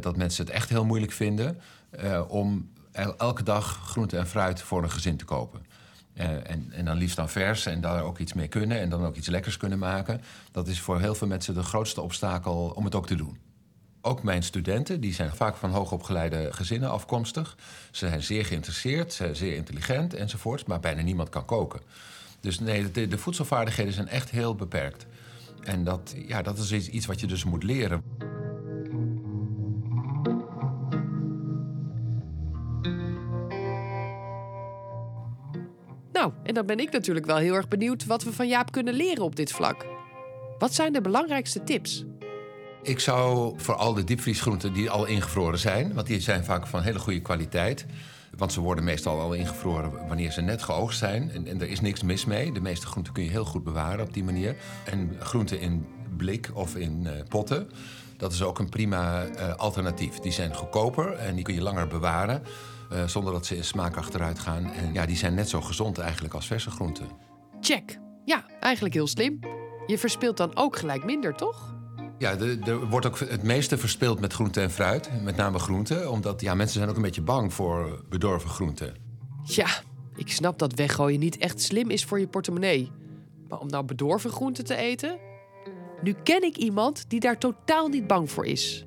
dat 0.00 0.16
mensen 0.16 0.44
het 0.44 0.54
echt 0.54 0.68
heel 0.68 0.84
moeilijk 0.84 1.12
vinden. 1.12 1.60
eh, 1.90 2.22
om 2.28 2.70
el- 2.92 3.16
elke 3.16 3.42
dag 3.42 3.80
groente 3.84 4.16
en 4.16 4.26
fruit 4.26 4.62
voor 4.62 4.82
een 4.82 4.90
gezin 4.90 5.16
te 5.16 5.24
kopen. 5.24 5.66
Eh, 6.20 6.50
en, 6.50 6.68
en 6.70 6.84
dan 6.84 6.96
liefst 6.96 7.16
dan 7.16 7.28
vers 7.28 7.66
en 7.66 7.80
daar 7.80 8.02
ook 8.02 8.18
iets 8.18 8.32
mee 8.32 8.48
kunnen 8.48 8.80
en 8.80 8.88
dan 8.88 9.04
ook 9.04 9.16
iets 9.16 9.28
lekkers 9.28 9.56
kunnen 9.56 9.78
maken. 9.78 10.20
Dat 10.52 10.68
is 10.68 10.80
voor 10.80 11.00
heel 11.00 11.14
veel 11.14 11.26
mensen 11.26 11.54
de 11.54 11.62
grootste 11.62 12.00
obstakel 12.00 12.72
om 12.74 12.84
het 12.84 12.94
ook 12.94 13.06
te 13.06 13.14
doen. 13.14 13.38
Ook 14.00 14.22
mijn 14.22 14.42
studenten, 14.42 15.00
die 15.00 15.14
zijn 15.14 15.34
vaak 15.34 15.56
van 15.56 15.70
hoogopgeleide 15.70 16.48
gezinnen 16.52 16.90
afkomstig. 16.90 17.56
Ze 17.90 18.08
zijn 18.08 18.22
zeer 18.22 18.44
geïnteresseerd, 18.44 19.12
ze 19.12 19.16
zijn 19.16 19.36
zeer 19.36 19.54
intelligent 19.54 20.14
enzovoort, 20.14 20.66
maar 20.66 20.80
bijna 20.80 21.02
niemand 21.02 21.28
kan 21.28 21.44
koken. 21.44 21.80
Dus 22.40 22.58
nee, 22.58 22.90
de, 22.90 23.08
de 23.08 23.18
voedselvaardigheden 23.18 23.92
zijn 23.92 24.08
echt 24.08 24.30
heel 24.30 24.54
beperkt. 24.54 25.06
En 25.62 25.84
dat, 25.84 26.14
ja, 26.26 26.42
dat 26.42 26.58
is 26.58 26.72
iets, 26.72 26.88
iets 26.88 27.06
wat 27.06 27.20
je 27.20 27.26
dus 27.26 27.44
moet 27.44 27.62
leren. 27.62 28.02
En 36.50 36.56
dan 36.56 36.66
ben 36.66 36.80
ik 36.80 36.92
natuurlijk 36.92 37.26
wel 37.26 37.36
heel 37.36 37.54
erg 37.54 37.68
benieuwd 37.68 38.06
wat 38.06 38.22
we 38.22 38.32
van 38.32 38.48
Jaap 38.48 38.72
kunnen 38.72 38.94
leren 38.94 39.24
op 39.24 39.36
dit 39.36 39.52
vlak. 39.52 39.86
Wat 40.58 40.74
zijn 40.74 40.92
de 40.92 41.00
belangrijkste 41.00 41.64
tips? 41.64 42.04
Ik 42.82 43.00
zou 43.00 43.54
voor 43.56 43.74
al 43.74 43.94
de 43.94 44.04
diepvriesgroenten 44.04 44.72
die 44.72 44.90
al 44.90 45.04
ingevroren 45.04 45.58
zijn, 45.58 45.94
want 45.94 46.06
die 46.06 46.20
zijn 46.20 46.44
vaak 46.44 46.66
van 46.66 46.82
hele 46.82 46.98
goede 46.98 47.20
kwaliteit. 47.20 47.86
Want 48.36 48.52
ze 48.52 48.60
worden 48.60 48.84
meestal 48.84 49.20
al 49.20 49.32
ingevroren 49.32 50.06
wanneer 50.08 50.30
ze 50.30 50.40
net 50.40 50.62
geoogst 50.62 50.98
zijn. 50.98 51.30
En, 51.46 51.60
er 51.60 51.68
is 51.68 51.80
niks 51.80 52.02
mis 52.02 52.24
mee. 52.24 52.52
De 52.52 52.60
meeste 52.60 52.86
groenten 52.86 53.12
kun 53.12 53.24
je 53.24 53.30
heel 53.30 53.44
goed 53.44 53.64
bewaren 53.64 54.06
op 54.06 54.14
die 54.14 54.24
manier. 54.24 54.56
En 54.84 55.16
groenten 55.18 55.60
in 55.60 55.86
blik 56.16 56.50
of 56.54 56.76
in 56.76 57.06
eh, 57.06 57.12
potten, 57.28 57.70
dat 58.16 58.32
is 58.32 58.42
ook 58.42 58.58
een 58.58 58.68
prima 58.68 59.24
eh, 59.24 59.54
alternatief. 59.54 60.18
Die 60.18 60.32
zijn 60.32 60.54
goedkoper 60.54 61.12
en 61.12 61.34
die 61.34 61.44
kun 61.44 61.54
je 61.54 61.62
langer 61.62 61.86
bewaren. 61.86 62.42
Eh, 62.90 63.06
zonder 63.06 63.32
dat 63.32 63.46
ze 63.46 63.56
in 63.56 63.64
smaak 63.64 63.96
achteruit 63.96 64.38
gaan. 64.38 64.72
En 64.72 64.92
ja, 64.92 65.06
die 65.06 65.16
zijn 65.16 65.34
net 65.34 65.48
zo 65.48 65.60
gezond 65.60 65.98
eigenlijk 65.98 66.34
als 66.34 66.46
verse 66.46 66.70
groenten. 66.70 67.06
Check. 67.60 67.98
Ja, 68.24 68.44
eigenlijk 68.60 68.94
heel 68.94 69.06
slim. 69.06 69.38
Je 69.86 69.98
verspilt 69.98 70.36
dan 70.36 70.56
ook 70.56 70.76
gelijk 70.76 71.04
minder, 71.04 71.34
toch? 71.34 71.74
Ja, 72.18 72.36
er 72.38 72.88
wordt 72.88 73.06
ook 73.06 73.18
het 73.18 73.42
meeste 73.42 73.78
verspild 73.78 74.20
met 74.20 74.32
groente 74.32 74.60
en 74.60 74.70
fruit. 74.70 75.10
Met 75.22 75.36
name 75.36 75.58
groente. 75.58 76.10
Omdat 76.10 76.40
ja, 76.40 76.54
mensen 76.54 76.78
zijn 76.78 76.88
ook 76.90 76.96
een 76.96 77.02
beetje 77.02 77.22
bang 77.22 77.52
voor 77.52 78.04
bedorven 78.08 78.50
groenten. 78.50 78.94
Ja, 79.42 79.68
ik 80.16 80.30
snap 80.30 80.58
dat 80.58 80.74
weggooien 80.74 81.20
niet 81.20 81.38
echt 81.38 81.60
slim 81.60 81.90
is 81.90 82.04
voor 82.04 82.20
je 82.20 82.28
portemonnee. 82.28 82.90
Maar 83.48 83.58
om 83.58 83.68
nou 83.68 83.84
bedorven 83.84 84.30
groenten 84.30 84.64
te 84.64 84.76
eten? 84.76 85.18
Nu 86.02 86.14
ken 86.22 86.42
ik 86.42 86.56
iemand 86.56 87.04
die 87.10 87.20
daar 87.20 87.38
totaal 87.38 87.88
niet 87.88 88.06
bang 88.06 88.30
voor 88.30 88.46
is. 88.46 88.86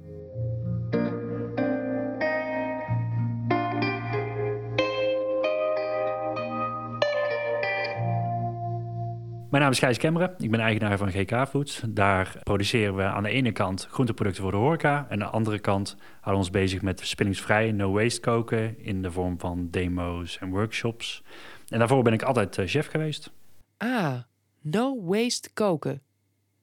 Mijn 9.54 9.66
naam 9.66 9.74
is 9.74 9.80
Gijs 9.80 9.98
Kemmeren. 9.98 10.36
Ik 10.38 10.52
ben 10.52 10.60
eigenaar 10.60 10.98
van 10.98 11.12
GK 11.12 11.48
Foods. 11.48 11.82
Daar 11.88 12.40
produceren 12.44 12.96
we 12.96 13.04
aan 13.04 13.24
de 13.24 13.30
ene 13.30 13.52
kant 13.52 13.88
groenteproducten 13.92 14.44
voor 14.44 14.52
de 14.52 14.58
horeca. 14.58 15.06
En 15.10 15.12
aan 15.12 15.20
de 15.20 15.26
andere 15.26 15.60
kant 15.60 15.96
houden 15.98 16.32
we 16.32 16.38
ons 16.38 16.50
bezig 16.50 16.82
met 16.82 17.00
verspillingsvrij 17.00 17.72
no-waste 17.72 18.20
koken... 18.20 18.80
in 18.80 19.02
de 19.02 19.12
vorm 19.12 19.40
van 19.40 19.68
demo's 19.70 20.38
en 20.40 20.50
workshops. 20.50 21.24
En 21.68 21.80
daarvoor 21.80 22.04
ben 22.04 22.14
ik 22.14 22.22
altijd 22.22 22.58
eh, 22.58 22.68
chef 22.68 22.88
geweest. 22.88 23.32
Ah, 23.78 24.16
no 24.62 25.04
waste 25.04 25.50
koken. 25.54 26.02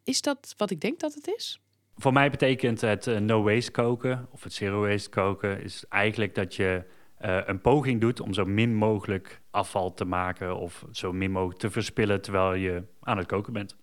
Is 0.04 0.22
dat 0.22 0.54
wat 0.56 0.70
ik 0.70 0.80
denk 0.80 1.00
dat 1.00 1.14
het 1.14 1.26
is? 1.36 1.60
Voor 1.96 2.12
mij 2.12 2.30
betekent 2.30 2.80
het 2.80 3.06
eh, 3.06 3.18
no-waste 3.18 3.70
koken 3.70 4.28
of 4.30 4.42
het 4.42 4.52
zero-waste 4.52 5.10
koken... 5.10 5.62
is 5.62 5.84
eigenlijk 5.88 6.34
dat 6.34 6.54
je 6.54 6.84
eh, 7.20 7.40
een 7.46 7.60
poging 7.60 8.00
doet 8.00 8.20
om 8.20 8.34
zo 8.34 8.44
min 8.44 8.74
mogelijk 8.74 9.40
afval 9.50 9.94
te 9.94 10.04
maken... 10.04 10.56
of 10.56 10.84
zo 10.92 11.12
min 11.12 11.30
mogelijk 11.30 11.58
te 11.58 11.70
verspillen 11.70 12.20
terwijl 12.20 12.54
je 12.54 12.82
aan 13.00 13.16
het 13.16 13.26
koken 13.26 13.52
bent. 13.52 13.76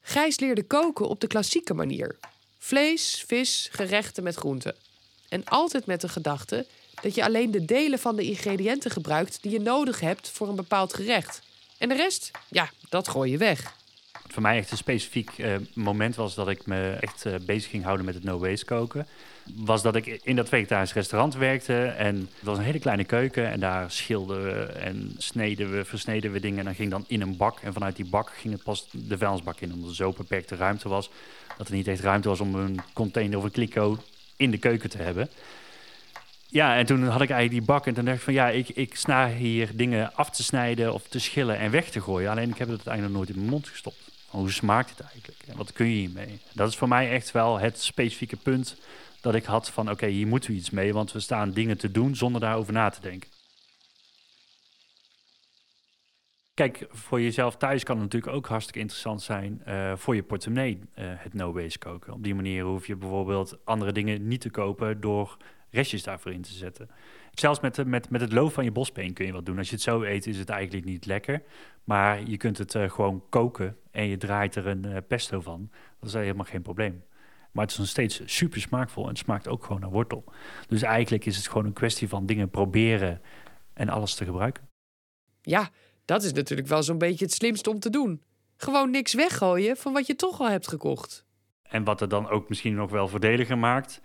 Gijs 0.00 0.38
leerde 0.38 0.62
koken 0.62 1.08
op 1.08 1.20
de 1.20 1.26
klassieke 1.26 1.74
manier. 1.74 2.18
Vlees, 2.58 3.24
vis, 3.26 3.68
gerechten 3.72 4.22
met 4.22 4.34
groenten. 4.34 4.74
En 5.28 5.44
altijd 5.44 5.86
met 5.86 6.00
de 6.00 6.08
gedachte 6.08 6.66
dat 7.02 7.14
je 7.14 7.24
alleen 7.24 7.50
de 7.50 7.64
delen 7.64 7.98
van 7.98 8.16
de 8.16 8.24
ingrediënten 8.24 8.90
gebruikt 8.90 9.42
die 9.42 9.52
je 9.52 9.60
nodig 9.60 10.00
hebt 10.00 10.30
voor 10.30 10.48
een 10.48 10.56
bepaald 10.56 10.94
gerecht. 10.94 11.42
En 11.78 11.88
de 11.88 11.94
rest, 11.94 12.30
ja, 12.48 12.70
dat 12.88 13.08
gooi 13.08 13.30
je 13.30 13.38
weg. 13.38 13.76
Voor 14.28 14.42
mij 14.42 14.56
echt 14.58 14.70
een 14.70 14.76
specifiek 14.76 15.30
eh, 15.38 15.54
moment 15.74 16.14
was 16.14 16.34
dat 16.34 16.48
ik 16.48 16.66
me 16.66 16.96
echt 17.00 17.26
eh, 17.26 17.34
bezig 17.46 17.70
ging 17.70 17.84
houden 17.84 18.06
met 18.06 18.14
het 18.14 18.24
no-waste 18.24 18.64
koken. 18.64 19.06
Was 19.54 19.82
dat 19.82 19.96
ik 19.96 20.06
in 20.06 20.36
dat 20.36 20.48
vegetarisch 20.48 20.92
restaurant 20.92 21.34
werkte 21.34 21.84
en 21.84 22.16
het 22.16 22.42
was 22.42 22.58
een 22.58 22.64
hele 22.64 22.78
kleine 22.78 23.04
keuken. 23.04 23.50
En 23.50 23.60
daar 23.60 23.90
schilden 23.90 24.44
we 24.44 24.62
en 24.64 25.14
sneden 25.18 25.70
we, 25.72 25.84
versneden 25.84 26.32
we 26.32 26.40
dingen. 26.40 26.58
En 26.58 26.64
dan 26.64 26.74
ging 26.74 26.90
dan 26.90 27.04
in 27.08 27.20
een 27.20 27.36
bak 27.36 27.60
en 27.60 27.72
vanuit 27.72 27.96
die 27.96 28.08
bak 28.08 28.32
ging 28.36 28.54
het 28.54 28.62
pas 28.62 28.88
de 28.90 29.18
vuilnisbak 29.18 29.60
in. 29.60 29.72
Omdat 29.72 29.90
er 29.90 29.96
zo 29.96 30.12
beperkte 30.12 30.56
ruimte 30.56 30.88
was 30.88 31.10
dat 31.58 31.68
er 31.68 31.74
niet 31.74 31.88
echt 31.88 32.00
ruimte 32.00 32.28
was 32.28 32.40
om 32.40 32.54
een 32.54 32.80
container 32.92 33.38
of 33.38 33.44
een 33.44 33.50
kliko 33.50 33.98
in 34.36 34.50
de 34.50 34.58
keuken 34.58 34.90
te 34.90 34.98
hebben. 34.98 35.30
Ja, 36.50 36.76
en 36.76 36.86
toen 36.86 37.02
had 37.02 37.20
ik 37.20 37.30
eigenlijk 37.30 37.50
die 37.50 37.74
bak 37.74 37.86
en 37.86 37.94
toen 37.94 38.04
dacht 38.04 38.16
ik 38.16 38.22
van 38.22 38.32
ja, 38.32 38.48
ik, 38.48 38.68
ik 38.68 38.94
sta 38.94 39.28
hier 39.28 39.70
dingen 39.74 40.14
af 40.14 40.30
te 40.30 40.42
snijden 40.42 40.94
of 40.94 41.08
te 41.08 41.18
schillen 41.18 41.58
en 41.58 41.70
weg 41.70 41.90
te 41.90 42.00
gooien. 42.00 42.30
Alleen 42.30 42.50
ik 42.50 42.58
heb 42.58 42.68
het 42.68 42.76
uiteindelijk 42.76 43.14
nooit 43.14 43.28
in 43.28 43.36
mijn 43.36 43.48
mond 43.48 43.68
gestopt. 43.68 44.07
Hoe 44.28 44.50
smaakt 44.50 44.90
het 44.90 45.00
eigenlijk? 45.00 45.42
En 45.46 45.56
wat 45.56 45.72
kun 45.72 45.86
je 45.86 45.94
hiermee? 45.94 46.40
Dat 46.52 46.68
is 46.68 46.76
voor 46.76 46.88
mij 46.88 47.10
echt 47.10 47.30
wel 47.30 47.58
het 47.58 47.80
specifieke 47.80 48.36
punt 48.36 48.76
dat 49.20 49.34
ik 49.34 49.44
had 49.44 49.70
van 49.70 49.90
oké, 49.90 50.06
hier 50.06 50.26
moeten 50.26 50.50
we 50.50 50.56
iets 50.56 50.70
mee, 50.70 50.92
want 50.92 51.12
we 51.12 51.20
staan 51.20 51.52
dingen 51.52 51.78
te 51.78 51.90
doen 51.90 52.16
zonder 52.16 52.40
daarover 52.40 52.72
na 52.72 52.90
te 52.90 53.00
denken. 53.00 53.30
Kijk, 56.54 56.86
voor 56.90 57.20
jezelf 57.20 57.56
thuis 57.56 57.84
kan 57.84 57.94
het 57.94 58.04
natuurlijk 58.04 58.32
ook 58.36 58.46
hartstikke 58.46 58.80
interessant 58.80 59.22
zijn 59.22 59.62
eh, 59.64 59.92
voor 59.96 60.14
je 60.14 60.22
portemonnee 60.22 60.80
eh, 60.94 61.04
het 61.16 61.34
no-waste 61.34 61.78
koken. 61.78 62.12
Op 62.12 62.22
die 62.22 62.34
manier 62.34 62.64
hoef 62.64 62.86
je 62.86 62.96
bijvoorbeeld 62.96 63.58
andere 63.64 63.92
dingen 63.92 64.28
niet 64.28 64.40
te 64.40 64.50
kopen 64.50 65.00
door 65.00 65.36
restjes 65.70 66.02
daarvoor 66.02 66.32
in 66.32 66.42
te 66.42 66.52
zetten. 66.52 66.90
Zelfs 67.38 67.60
met, 67.60 67.86
met, 67.86 68.10
met 68.10 68.20
het 68.20 68.32
loof 68.32 68.52
van 68.52 68.64
je 68.64 68.72
bospeen 68.72 69.12
kun 69.12 69.26
je 69.26 69.32
wat 69.32 69.46
doen. 69.46 69.58
Als 69.58 69.68
je 69.68 69.74
het 69.74 69.84
zo 69.84 70.02
eet, 70.02 70.26
is 70.26 70.38
het 70.38 70.48
eigenlijk 70.48 70.86
niet 70.86 71.06
lekker. 71.06 71.42
Maar 71.84 72.22
je 72.28 72.36
kunt 72.36 72.58
het 72.58 72.74
eh, 72.74 72.90
gewoon 72.90 73.24
koken 73.28 73.76
en 73.90 74.06
je 74.06 74.16
draait 74.16 74.54
er 74.54 74.66
een 74.66 74.84
eh, 74.84 74.96
pesto 75.08 75.40
van. 75.40 75.70
Dat 76.00 76.08
is 76.08 76.14
helemaal 76.14 76.44
geen 76.44 76.62
probleem. 76.62 77.04
Maar 77.52 77.64
het 77.64 77.72
is 77.72 77.78
nog 77.78 77.88
steeds 77.88 78.20
super 78.24 78.60
smaakvol 78.60 79.02
en 79.02 79.08
het 79.08 79.18
smaakt 79.18 79.48
ook 79.48 79.64
gewoon 79.64 79.80
naar 79.80 79.90
wortel. 79.90 80.24
Dus 80.68 80.82
eigenlijk 80.82 81.26
is 81.26 81.36
het 81.36 81.48
gewoon 81.48 81.66
een 81.66 81.72
kwestie 81.72 82.08
van 82.08 82.26
dingen 82.26 82.50
proberen 82.50 83.20
en 83.72 83.88
alles 83.88 84.14
te 84.14 84.24
gebruiken. 84.24 84.68
Ja, 85.42 85.70
dat 86.04 86.22
is 86.22 86.32
natuurlijk 86.32 86.68
wel 86.68 86.82
zo'n 86.82 86.98
beetje 86.98 87.24
het 87.24 87.34
slimste 87.34 87.70
om 87.70 87.78
te 87.78 87.90
doen. 87.90 88.22
Gewoon 88.56 88.90
niks 88.90 89.14
weggooien 89.14 89.76
van 89.76 89.92
wat 89.92 90.06
je 90.06 90.16
toch 90.16 90.40
al 90.40 90.48
hebt 90.50 90.68
gekocht. 90.68 91.26
En 91.62 91.84
wat 91.84 92.00
er 92.00 92.08
dan 92.08 92.28
ook 92.28 92.48
misschien 92.48 92.74
nog 92.74 92.90
wel 92.90 93.08
voordeliger 93.08 93.58
maakt, 93.58 94.00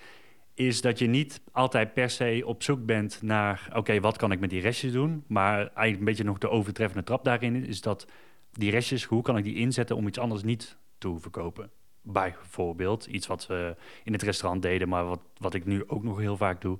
is 0.53 0.81
dat 0.81 0.99
je 0.99 1.07
niet 1.07 1.41
altijd 1.51 1.93
per 1.93 2.09
se 2.09 2.41
op 2.45 2.63
zoek 2.63 2.85
bent 2.85 3.21
naar, 3.21 3.69
oké, 3.75 3.99
wat 3.99 4.17
kan 4.17 4.31
ik 4.31 4.39
met 4.39 4.49
die 4.49 4.61
restjes 4.61 4.91
doen? 4.91 5.23
Maar 5.27 5.57
eigenlijk 5.57 5.99
een 5.99 6.05
beetje 6.05 6.23
nog 6.23 6.37
de 6.37 6.49
overtreffende 6.49 7.03
trap 7.03 7.23
daarin 7.23 7.65
is 7.65 7.81
dat 7.81 8.07
die 8.51 8.71
restjes, 8.71 9.03
hoe 9.03 9.21
kan 9.21 9.37
ik 9.37 9.43
die 9.43 9.55
inzetten 9.55 9.95
om 9.95 10.07
iets 10.07 10.17
anders 10.17 10.43
niet 10.43 10.77
te 10.97 11.07
hoeven 11.07 11.31
kopen? 11.31 11.69
Bijvoorbeeld, 12.01 13.05
iets 13.05 13.27
wat 13.27 13.47
we 13.47 13.75
in 14.03 14.13
het 14.13 14.21
restaurant 14.21 14.61
deden, 14.61 14.89
maar 14.89 15.05
wat, 15.05 15.21
wat 15.37 15.53
ik 15.53 15.65
nu 15.65 15.83
ook 15.87 16.03
nog 16.03 16.19
heel 16.19 16.37
vaak 16.37 16.61
doe, 16.61 16.79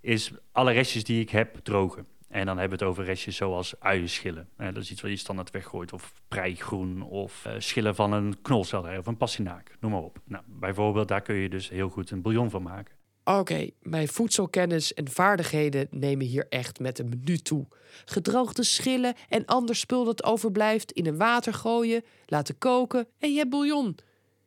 is 0.00 0.32
alle 0.52 0.72
restjes 0.72 1.04
die 1.04 1.20
ik 1.20 1.30
heb 1.30 1.56
drogen. 1.62 2.06
En 2.28 2.46
dan 2.46 2.58
hebben 2.58 2.78
we 2.78 2.84
het 2.84 2.92
over 2.92 3.04
restjes 3.04 3.36
zoals 3.36 3.80
uienschillen. 3.80 4.48
Dat 4.56 4.76
is 4.76 4.90
iets 4.90 5.00
wat 5.00 5.10
je 5.10 5.16
standaard 5.16 5.50
weggooit. 5.50 5.92
Of 5.92 6.22
preigroen 6.28 7.02
of 7.02 7.44
eh, 7.44 7.52
schillen 7.58 7.94
van 7.94 8.12
een 8.12 8.42
knolselderij 8.42 8.98
of 8.98 9.06
een 9.06 9.16
passinaak. 9.16 9.76
Noem 9.80 9.90
maar 9.90 10.00
op. 10.00 10.20
Nou, 10.24 10.44
bijvoorbeeld, 10.46 11.08
daar 11.08 11.22
kun 11.22 11.34
je 11.34 11.48
dus 11.48 11.68
heel 11.68 11.88
goed 11.88 12.10
een 12.10 12.22
bouillon 12.22 12.50
van 12.50 12.62
maken. 12.62 12.97
Oké, 13.36 13.70
mijn 13.82 14.08
voedselkennis 14.08 14.94
en 14.94 15.08
vaardigheden 15.08 15.86
nemen 15.90 16.26
hier 16.26 16.46
echt 16.48 16.80
met 16.80 16.98
een 16.98 17.08
minuut 17.08 17.44
toe. 17.44 17.66
Gedroogde 18.04 18.62
schillen 18.62 19.14
en 19.28 19.44
ander 19.44 19.76
spul 19.76 20.04
dat 20.04 20.24
overblijft 20.24 20.92
in 20.92 21.06
een 21.06 21.16
water 21.16 21.54
gooien, 21.54 22.04
laten 22.26 22.58
koken 22.58 23.06
en 23.18 23.32
je 23.32 23.38
hebt 23.38 23.50
bouillon. 23.50 23.96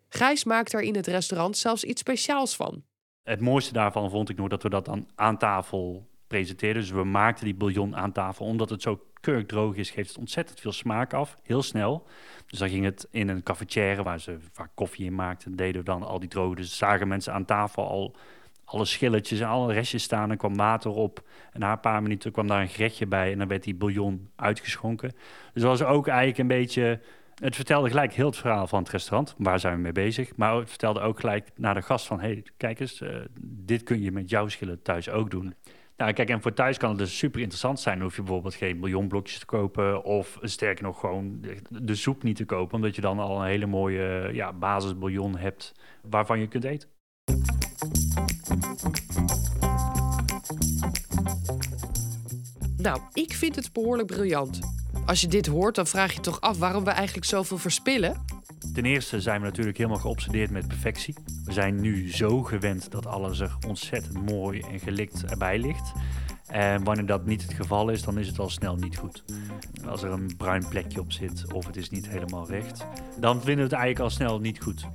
Gijs 0.09 0.43
maakt 0.43 0.73
er 0.73 0.81
in 0.81 0.95
het 0.95 1.07
restaurant 1.07 1.57
zelfs 1.57 1.83
iets 1.83 2.01
speciaals 2.01 2.55
van. 2.55 2.83
Het 3.23 3.39
mooiste 3.39 3.73
daarvan 3.73 4.09
vond 4.09 4.29
ik 4.29 4.37
nog 4.37 4.47
dat 4.47 4.63
we 4.63 4.69
dat 4.69 4.85
dan 4.85 5.07
aan 5.15 5.37
tafel 5.37 6.07
presenteerden. 6.27 6.81
Dus 6.81 6.91
we 6.91 7.03
maakten 7.03 7.45
die 7.45 7.55
bouillon 7.55 7.95
aan 7.95 8.11
tafel. 8.11 8.45
Omdat 8.45 8.69
het 8.69 8.81
zo 8.81 9.05
kurkdroog 9.19 9.75
is, 9.75 9.89
geeft 9.89 10.09
het 10.09 10.17
ontzettend 10.17 10.59
veel 10.59 10.71
smaak 10.71 11.13
af. 11.13 11.37
Heel 11.43 11.63
snel. 11.63 12.07
Dus 12.47 12.59
dan 12.59 12.69
ging 12.69 12.85
het 12.85 13.07
in 13.11 13.27
een 13.27 13.43
cafetière 13.43 14.03
waar 14.03 14.19
ze 14.19 14.37
vaak 14.51 14.71
koffie 14.75 15.05
in 15.05 15.15
maakten. 15.15 15.55
Deden 15.55 15.81
we 15.81 15.85
dan 15.85 16.03
al 16.03 16.19
die 16.19 16.29
droge. 16.29 16.55
Dus 16.55 16.77
zagen 16.77 17.07
mensen 17.07 17.33
aan 17.33 17.45
tafel 17.45 17.89
al 17.89 18.15
alle 18.71 18.85
schilletjes 18.85 19.39
en 19.39 19.47
alle 19.47 19.73
restjes 19.73 20.03
staan. 20.03 20.29
Er 20.29 20.37
kwam 20.37 20.55
water 20.55 20.91
op. 20.91 21.27
En 21.51 21.59
na 21.59 21.71
een 21.71 21.79
paar 21.79 22.01
minuten 22.01 22.31
kwam 22.31 22.47
daar 22.47 22.61
een 22.61 22.67
gerechtje 22.67 23.05
bij. 23.05 23.31
En 23.31 23.37
dan 23.37 23.47
werd 23.47 23.63
die 23.63 23.75
bouillon 23.75 24.29
uitgeschonken. 24.35 25.11
Dus 25.53 25.61
dat 25.61 25.79
was 25.79 25.83
ook 25.83 26.07
eigenlijk 26.07 26.37
een 26.37 26.47
beetje... 26.47 26.99
Het 27.35 27.55
vertelde 27.55 27.89
gelijk 27.89 28.13
heel 28.13 28.25
het 28.25 28.37
verhaal 28.37 28.67
van 28.67 28.79
het 28.79 28.89
restaurant. 28.89 29.35
Waar 29.37 29.59
zijn 29.59 29.75
we 29.75 29.81
mee 29.81 29.91
bezig? 29.91 30.35
Maar 30.35 30.55
het 30.55 30.69
vertelde 30.69 30.99
ook 30.99 31.19
gelijk 31.19 31.49
naar 31.55 31.73
de 31.73 31.81
gast 31.81 32.05
van... 32.07 32.19
hey, 32.19 32.43
kijk 32.57 32.79
eens, 32.79 33.01
eh, 33.01 33.15
dit 33.41 33.83
kun 33.83 34.01
je 34.01 34.11
met 34.11 34.29
jouw 34.29 34.47
schillen 34.47 34.81
thuis 34.81 35.09
ook 35.09 35.31
doen. 35.31 35.53
Ja, 35.97 36.11
kijk, 36.11 36.29
en 36.29 36.41
voor 36.41 36.53
thuis 36.53 36.77
kan 36.77 36.89
het 36.89 36.97
dus 36.97 37.17
super 37.17 37.39
interessant 37.39 37.79
zijn. 37.79 37.95
Dan 37.95 38.03
hoef 38.03 38.15
je 38.15 38.21
bijvoorbeeld 38.21 38.55
geen 38.55 38.79
miljoenblokjes 38.79 39.39
te 39.39 39.45
kopen. 39.45 40.03
Of 40.03 40.37
sterker 40.41 40.83
nog, 40.83 40.99
gewoon 40.99 41.45
de 41.69 41.95
soep 41.95 42.23
niet 42.23 42.35
te 42.35 42.45
kopen. 42.45 42.75
Omdat 42.75 42.95
je 42.95 43.01
dan 43.01 43.19
al 43.19 43.39
een 43.39 43.47
hele 43.47 43.65
mooie 43.65 44.29
ja, 44.33 44.53
basisbouillon 44.53 45.37
hebt 45.37 45.73
waarvan 46.01 46.39
je 46.39 46.47
kunt 46.47 46.63
eten. 46.63 46.89
Nou, 52.81 52.99
ik 53.13 53.33
vind 53.33 53.55
het 53.55 53.73
behoorlijk 53.73 54.07
briljant. 54.07 54.59
Als 55.05 55.21
je 55.21 55.27
dit 55.27 55.47
hoort, 55.47 55.75
dan 55.75 55.87
vraag 55.87 56.13
je 56.13 56.19
toch 56.19 56.41
af 56.41 56.57
waarom 56.57 56.83
we 56.83 56.89
eigenlijk 56.89 57.25
zoveel 57.25 57.57
verspillen? 57.57 58.25
Ten 58.73 58.85
eerste 58.85 59.21
zijn 59.21 59.39
we 59.41 59.47
natuurlijk 59.47 59.77
helemaal 59.77 59.99
geobsedeerd 59.99 60.51
met 60.51 60.67
perfectie. 60.67 61.15
We 61.45 61.51
zijn 61.51 61.81
nu 61.81 62.11
zo 62.11 62.41
gewend 62.41 62.91
dat 62.91 63.05
alles 63.05 63.39
er 63.39 63.57
ontzettend 63.67 64.29
mooi 64.29 64.59
en 64.59 64.79
gelikt 64.79 65.25
erbij 65.25 65.59
ligt. 65.59 65.91
En 66.51 66.83
wanneer 66.83 67.05
dat 67.05 67.25
niet 67.25 67.41
het 67.41 67.53
geval 67.53 67.89
is, 67.89 68.03
dan 68.03 68.17
is 68.17 68.27
het 68.27 68.39
al 68.39 68.49
snel 68.49 68.75
niet 68.75 68.97
goed. 68.97 69.23
Als 69.87 70.03
er 70.03 70.11
een 70.11 70.33
bruin 70.37 70.67
plekje 70.69 70.99
op 70.99 71.11
zit 71.11 71.53
of 71.53 71.65
het 71.65 71.77
is 71.77 71.89
niet 71.89 72.07
helemaal 72.07 72.47
recht, 72.47 72.85
dan 73.19 73.35
vinden 73.35 73.55
we 73.55 73.61
het 73.61 73.71
eigenlijk 73.71 73.99
al 73.99 74.09
snel 74.09 74.39
niet 74.39 74.61
goed. 74.61 74.85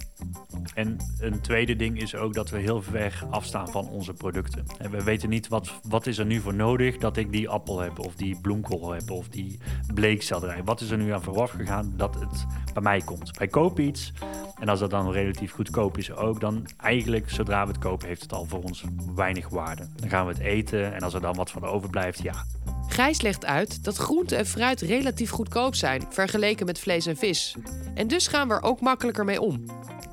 En 0.75 0.97
een 1.19 1.41
tweede 1.41 1.77
ding 1.77 2.01
is 2.01 2.15
ook 2.15 2.35
dat 2.35 2.51
we 2.51 2.59
heel 2.59 2.83
ver 2.83 3.25
afstaan 3.31 3.69
van 3.69 3.89
onze 3.89 4.13
producten. 4.13 4.67
En 4.79 4.91
we 4.91 5.05
weten 5.05 5.29
niet 5.29 5.49
wat, 5.49 5.81
wat 5.89 6.07
is 6.07 6.19
er 6.19 6.27
nu 6.27 6.41
voor 6.41 6.55
nodig 6.55 6.97
dat 6.97 7.17
ik 7.17 7.33
die 7.33 7.49
appel 7.49 7.81
heb, 7.81 7.99
of 7.99 8.15
die 8.15 8.41
bloemkool 8.41 8.91
heb, 8.91 9.11
of 9.11 9.29
die 9.29 9.59
bleekselderij. 9.95 10.65
Wat 10.65 10.81
is 10.81 10.91
er 10.91 10.99
nu 10.99 11.13
aan 11.13 11.23
vooraf 11.23 11.51
gegaan 11.51 11.93
dat 11.97 12.15
het 12.15 12.47
bij 12.73 12.83
mij 12.83 13.01
komt? 13.01 13.39
Wij 13.39 13.49
kopen 13.49 13.85
iets 13.85 14.13
en 14.59 14.69
als 14.69 14.81
dat 14.81 14.91
dan 14.91 15.13
relatief 15.13 15.53
goedkoop 15.53 15.99
is 15.99 16.13
ook, 16.13 16.41
dan 16.41 16.67
eigenlijk 16.77 17.31
zodra 17.31 17.63
we 17.67 17.73
het 17.73 17.81
kopen 17.81 18.09
heeft 18.09 18.23
het 18.23 18.33
al 18.33 18.45
voor 18.45 18.63
ons 18.63 18.85
weinig 19.15 19.49
waarde. 19.49 19.87
Dan 19.97 20.09
gaan 20.09 20.27
we 20.27 20.33
het 20.33 20.43
eten 20.43 20.95
en 20.95 21.01
als 21.01 21.15
er 21.15 21.21
dan 21.21 21.35
wat 21.35 21.46
van 21.50 21.65
overblijft, 21.65 22.23
ja. 22.23 22.45
Gijs 22.88 23.21
legt 23.21 23.45
uit 23.45 23.85
dat 23.85 23.97
groente 23.97 24.37
en 24.37 24.47
fruit 24.47 24.81
relatief 24.81 25.31
goedkoop 25.31 25.75
zijn 25.75 26.05
vergeleken 26.11 26.67
met 26.67 26.79
vlees 26.79 27.07
en 27.07 27.17
vis. 27.17 27.57
En 27.95 28.09
dus 28.09 28.26
gaan 28.26 28.49
we 28.49 28.55
er 28.55 28.62
ook 28.62 28.81
makkelijker 28.81 29.25
mee 29.25 29.41
om. 29.41 29.65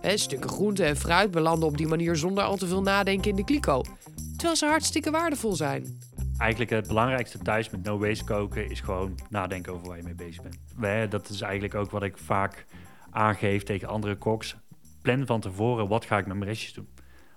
He, 0.01 0.17
stukken 0.17 0.49
groente 0.49 0.83
en 0.83 0.95
fruit 0.95 1.31
belanden 1.31 1.67
op 1.67 1.77
die 1.77 1.87
manier 1.87 2.15
zonder 2.15 2.43
al 2.43 2.55
te 2.55 2.67
veel 2.67 2.81
nadenken 2.81 3.29
in 3.29 3.35
de 3.35 3.43
kliko. 3.43 3.81
Terwijl 4.35 4.55
ze 4.55 4.65
hartstikke 4.65 5.11
waardevol 5.11 5.55
zijn. 5.55 5.99
Eigenlijk 6.37 6.71
het 6.71 6.87
belangrijkste 6.87 7.37
thuis 7.37 7.69
met 7.69 7.83
no 7.83 7.97
waste 7.97 8.23
koken 8.23 8.69
is 8.69 8.79
gewoon 8.79 9.19
nadenken 9.29 9.73
over 9.73 9.87
waar 9.87 9.97
je 9.97 10.03
mee 10.03 10.15
bezig 10.15 10.41
bent. 10.75 11.11
Dat 11.11 11.29
is 11.29 11.41
eigenlijk 11.41 11.75
ook 11.75 11.91
wat 11.91 12.03
ik 12.03 12.17
vaak 12.17 12.65
aangeef 13.09 13.63
tegen 13.63 13.87
andere 13.87 14.15
koks. 14.15 14.55
Plan 15.01 15.25
van 15.25 15.41
tevoren 15.41 15.87
wat 15.87 16.05
ga 16.05 16.17
ik 16.17 16.27
met 16.27 16.37
mijn 16.37 16.49
restjes 16.49 16.73
doen. 16.73 16.89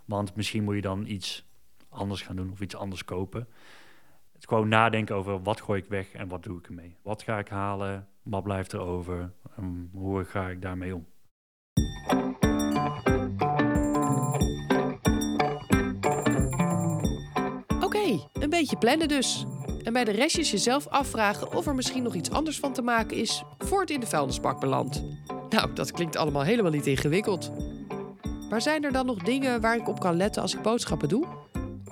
Want 0.04 0.36
misschien 0.36 0.64
moet 0.64 0.74
je 0.74 0.80
dan 0.80 1.06
iets 1.06 1.48
anders 1.88 2.22
gaan 2.22 2.36
doen 2.36 2.50
of 2.50 2.60
iets 2.60 2.76
anders 2.76 3.04
kopen. 3.04 3.48
Gewoon 4.46 4.68
nadenken 4.68 5.16
over 5.16 5.42
wat 5.42 5.60
gooi 5.60 5.80
ik 5.80 5.88
weg 5.88 6.12
en 6.12 6.28
wat 6.28 6.42
doe 6.42 6.58
ik 6.58 6.66
ermee. 6.66 6.96
Wat 7.02 7.22
ga 7.22 7.38
ik 7.38 7.48
halen, 7.48 8.08
wat 8.22 8.42
blijft 8.42 8.72
er 8.72 8.80
over 8.80 9.32
en 9.56 9.90
hoe 9.92 10.24
ga 10.24 10.48
ik 10.48 10.62
daarmee 10.62 10.94
om. 10.94 11.06
Oké, 17.82 18.28
een 18.32 18.50
beetje 18.50 18.76
plannen 18.78 19.08
dus. 19.08 19.46
En 19.84 19.92
bij 19.92 20.04
de 20.04 20.10
restjes 20.12 20.50
jezelf 20.50 20.86
afvragen 20.88 21.52
of 21.52 21.66
er 21.66 21.74
misschien 21.74 22.02
nog 22.02 22.14
iets 22.14 22.30
anders 22.30 22.58
van 22.58 22.72
te 22.72 22.82
maken 22.82 23.16
is 23.16 23.44
voor 23.58 23.80
het 23.80 23.90
in 23.90 24.00
de 24.00 24.06
vuilnisbak 24.06 24.60
belandt. 24.60 25.02
Nou, 25.48 25.72
dat 25.72 25.92
klinkt 25.92 26.16
allemaal 26.16 26.42
helemaal 26.42 26.72
niet 26.72 26.86
ingewikkeld. 26.86 27.52
Maar 28.50 28.62
zijn 28.62 28.84
er 28.84 28.92
dan 28.92 29.06
nog 29.06 29.18
dingen 29.18 29.60
waar 29.60 29.76
ik 29.76 29.88
op 29.88 30.00
kan 30.00 30.16
letten 30.16 30.42
als 30.42 30.54
ik 30.54 30.62
boodschappen 30.62 31.08
doe? 31.08 31.26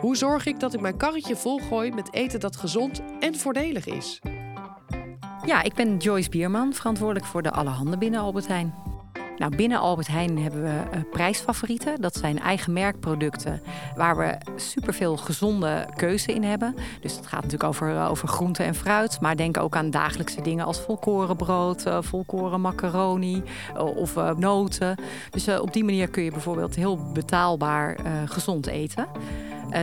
Hoe 0.05 0.17
zorg 0.17 0.47
ik 0.47 0.61
dat 0.61 0.75
ik 0.75 0.81
mijn 0.81 0.97
karretje 0.97 1.37
volgooi 1.37 1.91
met 1.91 2.13
eten 2.13 2.41
dat 2.41 2.57
gezond 2.57 3.03
en 3.21 3.35
voordelig 3.35 3.87
is? 3.87 4.21
Ja, 5.45 5.63
ik 5.63 5.75
ben 5.75 5.97
Joyce 5.97 6.31
Bierman, 6.31 6.73
verantwoordelijk 6.75 7.27
voor 7.27 7.43
de 7.43 7.51
Allerhande 7.51 7.99
binnen 7.99 8.21
Albert 8.21 8.47
Heijn. 8.47 8.75
Nou, 9.39 9.57
binnen 9.57 9.79
Albert 9.79 10.07
Heijn 10.07 10.39
hebben 10.39 10.63
we 10.63 10.69
uh, 10.69 11.01
prijsfavorieten. 11.11 12.01
Dat 12.01 12.17
zijn 12.17 12.39
eigen 12.39 12.73
merkproducten 12.73 13.63
waar 13.97 14.17
we 14.17 14.37
superveel 14.57 15.17
gezonde 15.17 15.87
keuze 15.97 16.33
in 16.33 16.43
hebben. 16.43 16.75
Dus 17.01 17.17
het 17.17 17.27
gaat 17.27 17.43
natuurlijk 17.43 17.65
over, 17.65 17.95
uh, 17.95 18.11
over 18.11 18.53
en 18.53 18.75
fruit. 18.75 19.21
Maar 19.21 19.37
denk 19.37 19.59
ook 19.59 19.77
aan 19.77 19.91
dagelijkse 19.91 20.43
dingen 20.43 20.65
als 20.65 20.81
volkorenbrood, 20.81 21.87
uh, 21.87 21.99
volkoren 22.01 22.61
macaroni 22.61 23.43
of 23.77 24.15
noten. 24.37 24.99
Dus 25.31 25.49
op 25.49 25.73
die 25.73 25.85
manier 25.85 26.09
kun 26.09 26.23
je 26.23 26.31
bijvoorbeeld 26.31 26.75
heel 26.75 27.13
betaalbaar 27.13 27.97
gezond 28.25 28.67
eten. 28.67 29.07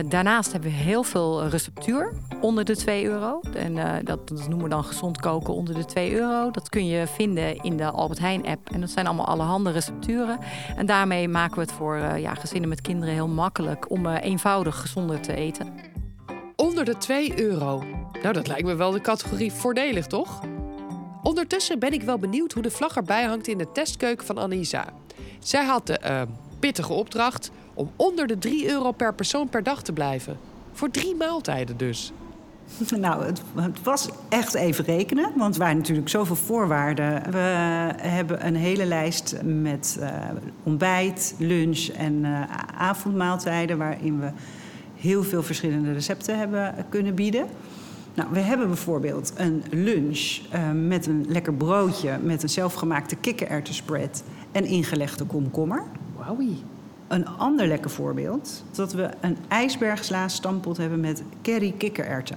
Daarnaast 0.08 0.52
hebben 0.52 0.70
we 0.70 0.76
heel 0.76 1.02
veel 1.02 1.46
receptuur 1.46 2.12
onder 2.40 2.64
de 2.64 2.76
2 2.76 3.04
euro. 3.04 3.40
En 3.54 4.04
dat, 4.04 4.28
dat, 4.28 4.48
noemen 4.48 4.62
we 4.62 4.68
dan 4.68 4.84
gezond 4.84 5.20
koken 5.20 5.54
onder 5.54 5.74
de 5.74 5.84
2 5.84 6.14
euro. 6.14 6.50
Dat 6.50 6.68
kun 6.68 6.86
je 6.86 7.06
vinden 7.06 7.56
in 7.56 7.76
de 7.76 7.90
Albert 7.90 8.18
Heijn 8.18 8.46
app. 8.46 8.70
En 8.70 8.80
dat 8.80 8.90
zijn 8.90 9.06
allemaal 9.06 9.26
allerhande 9.42 9.70
recepturen. 9.70 10.38
En 10.76 10.86
daarmee 10.86 11.28
maken 11.28 11.54
we 11.54 11.60
het 11.60 11.72
voor 11.72 11.96
uh, 11.96 12.18
ja, 12.18 12.34
gezinnen 12.34 12.68
met 12.68 12.80
kinderen 12.80 13.14
heel 13.14 13.28
makkelijk 13.28 13.90
om 13.90 14.06
eenvoudig 14.06 14.80
gezonder 14.80 15.20
te 15.20 15.34
eten. 15.34 15.74
Onder 16.56 16.84
de 16.84 16.96
2 16.98 17.42
euro. 17.42 17.84
Nou, 18.22 18.34
dat 18.34 18.46
lijkt 18.46 18.64
me 18.64 18.74
wel 18.74 18.90
de 18.90 19.00
categorie 19.00 19.52
voordelig, 19.52 20.06
toch? 20.06 20.40
Ondertussen 21.22 21.78
ben 21.78 21.92
ik 21.92 22.02
wel 22.02 22.18
benieuwd 22.18 22.52
hoe 22.52 22.62
de 22.62 22.70
vlag 22.70 22.96
erbij 22.96 23.24
hangt 23.24 23.48
in 23.48 23.58
de 23.58 23.72
testkeuken 23.72 24.26
van 24.26 24.38
Anisa. 24.38 24.84
Zij 25.38 25.64
had 25.64 25.86
de 25.86 26.26
pittige 26.60 26.92
opdracht 26.92 27.50
om 27.74 27.90
onder 27.96 28.26
de 28.26 28.38
3 28.38 28.68
euro 28.68 28.92
per 28.92 29.14
persoon 29.14 29.48
per 29.48 29.62
dag 29.62 29.82
te 29.82 29.92
blijven. 29.92 30.38
Voor 30.72 30.90
drie 30.90 31.14
maaltijden 31.14 31.76
dus. 31.76 32.12
Nou, 33.00 33.24
het, 33.24 33.42
was 33.82 34.08
echt 34.28 34.54
even 34.54 34.84
rekenen, 34.84 35.30
want 35.36 35.54
er 35.54 35.60
waren 35.60 35.76
natuurlijk 35.76 36.08
zoveel 36.08 36.36
voorwaarden. 36.36 37.30
We 37.30 37.38
hebben 37.96 38.46
een 38.46 38.56
hele 38.56 38.84
lijst 38.84 39.36
met 39.44 39.98
uh, 40.00 40.08
ontbijt, 40.62 41.34
lunch 41.38 41.88
en 41.88 42.14
uh, 42.14 42.42
avondmaaltijden... 42.76 43.78
waarin 43.78 44.20
we 44.20 44.30
heel 44.96 45.22
veel 45.22 45.42
verschillende 45.42 45.92
recepten 45.92 46.38
hebben 46.38 46.74
kunnen 46.88 47.14
bieden. 47.14 47.46
Nou, 48.14 48.28
we 48.32 48.40
hebben 48.40 48.66
bijvoorbeeld 48.66 49.32
een 49.36 49.62
lunch 49.70 50.40
uh, 50.54 50.70
met 50.70 51.06
een 51.06 51.24
lekker 51.28 51.54
broodje... 51.54 52.18
met 52.22 52.42
een 52.42 52.48
zelfgemaakte 52.48 53.16
kikkererwtenspread 53.16 54.22
en 54.52 54.64
ingelegde 54.64 55.24
komkommer. 55.24 55.82
Wauwie. 56.16 56.62
Een 57.12 57.28
ander 57.28 57.66
lekker 57.66 57.90
voorbeeld 57.90 58.62
dat 58.70 58.92
we 58.92 59.10
een 59.20 59.36
ijsbergsla 59.48 60.28
stampot 60.28 60.76
hebben 60.76 61.00
met 61.00 61.22
curry 61.42 61.74
kikkererwten. 61.78 62.36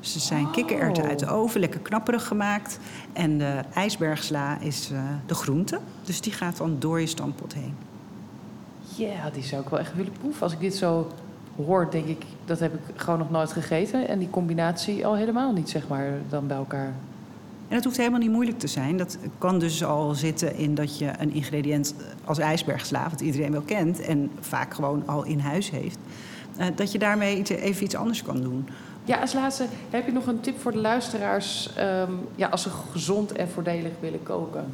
Dus 0.00 0.12
ze 0.12 0.20
zijn 0.20 0.44
oh. 0.44 0.52
kikkererwten 0.52 1.04
uit 1.04 1.18
de 1.18 1.26
oven, 1.26 1.60
lekker 1.60 1.80
knapperig 1.80 2.26
gemaakt. 2.26 2.78
En 3.12 3.38
de 3.38 3.60
ijsbergsla 3.74 4.60
is 4.60 4.90
uh, 4.92 4.98
de 5.26 5.34
groente, 5.34 5.78
dus 6.02 6.20
die 6.20 6.32
gaat 6.32 6.56
dan 6.56 6.76
door 6.78 7.00
je 7.00 7.06
stampot 7.06 7.54
heen. 7.54 7.74
Ja, 8.96 9.30
die 9.30 9.42
zou 9.42 9.62
ik 9.62 9.68
wel 9.68 9.78
echt 9.78 9.94
willen 9.94 10.12
proeven. 10.12 10.42
Als 10.42 10.52
ik 10.52 10.60
dit 10.60 10.74
zo 10.74 11.10
hoor, 11.56 11.90
denk 11.90 12.06
ik, 12.06 12.24
dat 12.44 12.58
heb 12.58 12.74
ik 12.74 12.80
gewoon 13.00 13.18
nog 13.18 13.30
nooit 13.30 13.52
gegeten. 13.52 14.08
En 14.08 14.18
die 14.18 14.30
combinatie 14.30 15.06
al 15.06 15.16
helemaal 15.16 15.52
niet, 15.52 15.70
zeg 15.70 15.88
maar, 15.88 16.12
dan 16.28 16.46
bij 16.46 16.56
elkaar. 16.56 16.92
En 17.68 17.74
dat 17.74 17.84
hoeft 17.84 17.96
helemaal 17.96 18.20
niet 18.20 18.30
moeilijk 18.30 18.58
te 18.58 18.66
zijn. 18.66 18.96
Dat 18.96 19.18
kan 19.38 19.58
dus 19.58 19.84
al 19.84 20.14
zitten 20.14 20.56
in 20.56 20.74
dat 20.74 20.98
je 20.98 21.10
een 21.18 21.32
ingrediënt 21.32 21.94
als 22.24 22.38
ijsbergsla, 22.38 23.10
wat 23.10 23.20
iedereen 23.20 23.52
wel 23.52 23.60
kent 23.60 24.00
en 24.00 24.30
vaak 24.40 24.74
gewoon 24.74 25.02
al 25.06 25.24
in 25.24 25.38
huis 25.38 25.70
heeft, 25.70 25.98
uh, 26.58 26.66
dat 26.74 26.92
je 26.92 26.98
daarmee 26.98 27.42
even 27.42 27.84
iets 27.84 27.94
anders 27.94 28.22
kan 28.22 28.40
doen. 28.40 28.68
Ja, 29.04 29.16
als 29.20 29.32
laatste, 29.32 29.66
heb 29.90 30.06
je 30.06 30.12
nog 30.12 30.26
een 30.26 30.40
tip 30.40 30.60
voor 30.60 30.72
de 30.72 30.78
luisteraars 30.78 31.70
um, 31.78 32.18
ja, 32.34 32.48
als 32.48 32.62
ze 32.62 32.70
gezond 32.92 33.32
en 33.32 33.48
voordelig 33.48 33.92
willen 34.00 34.22
koken? 34.22 34.64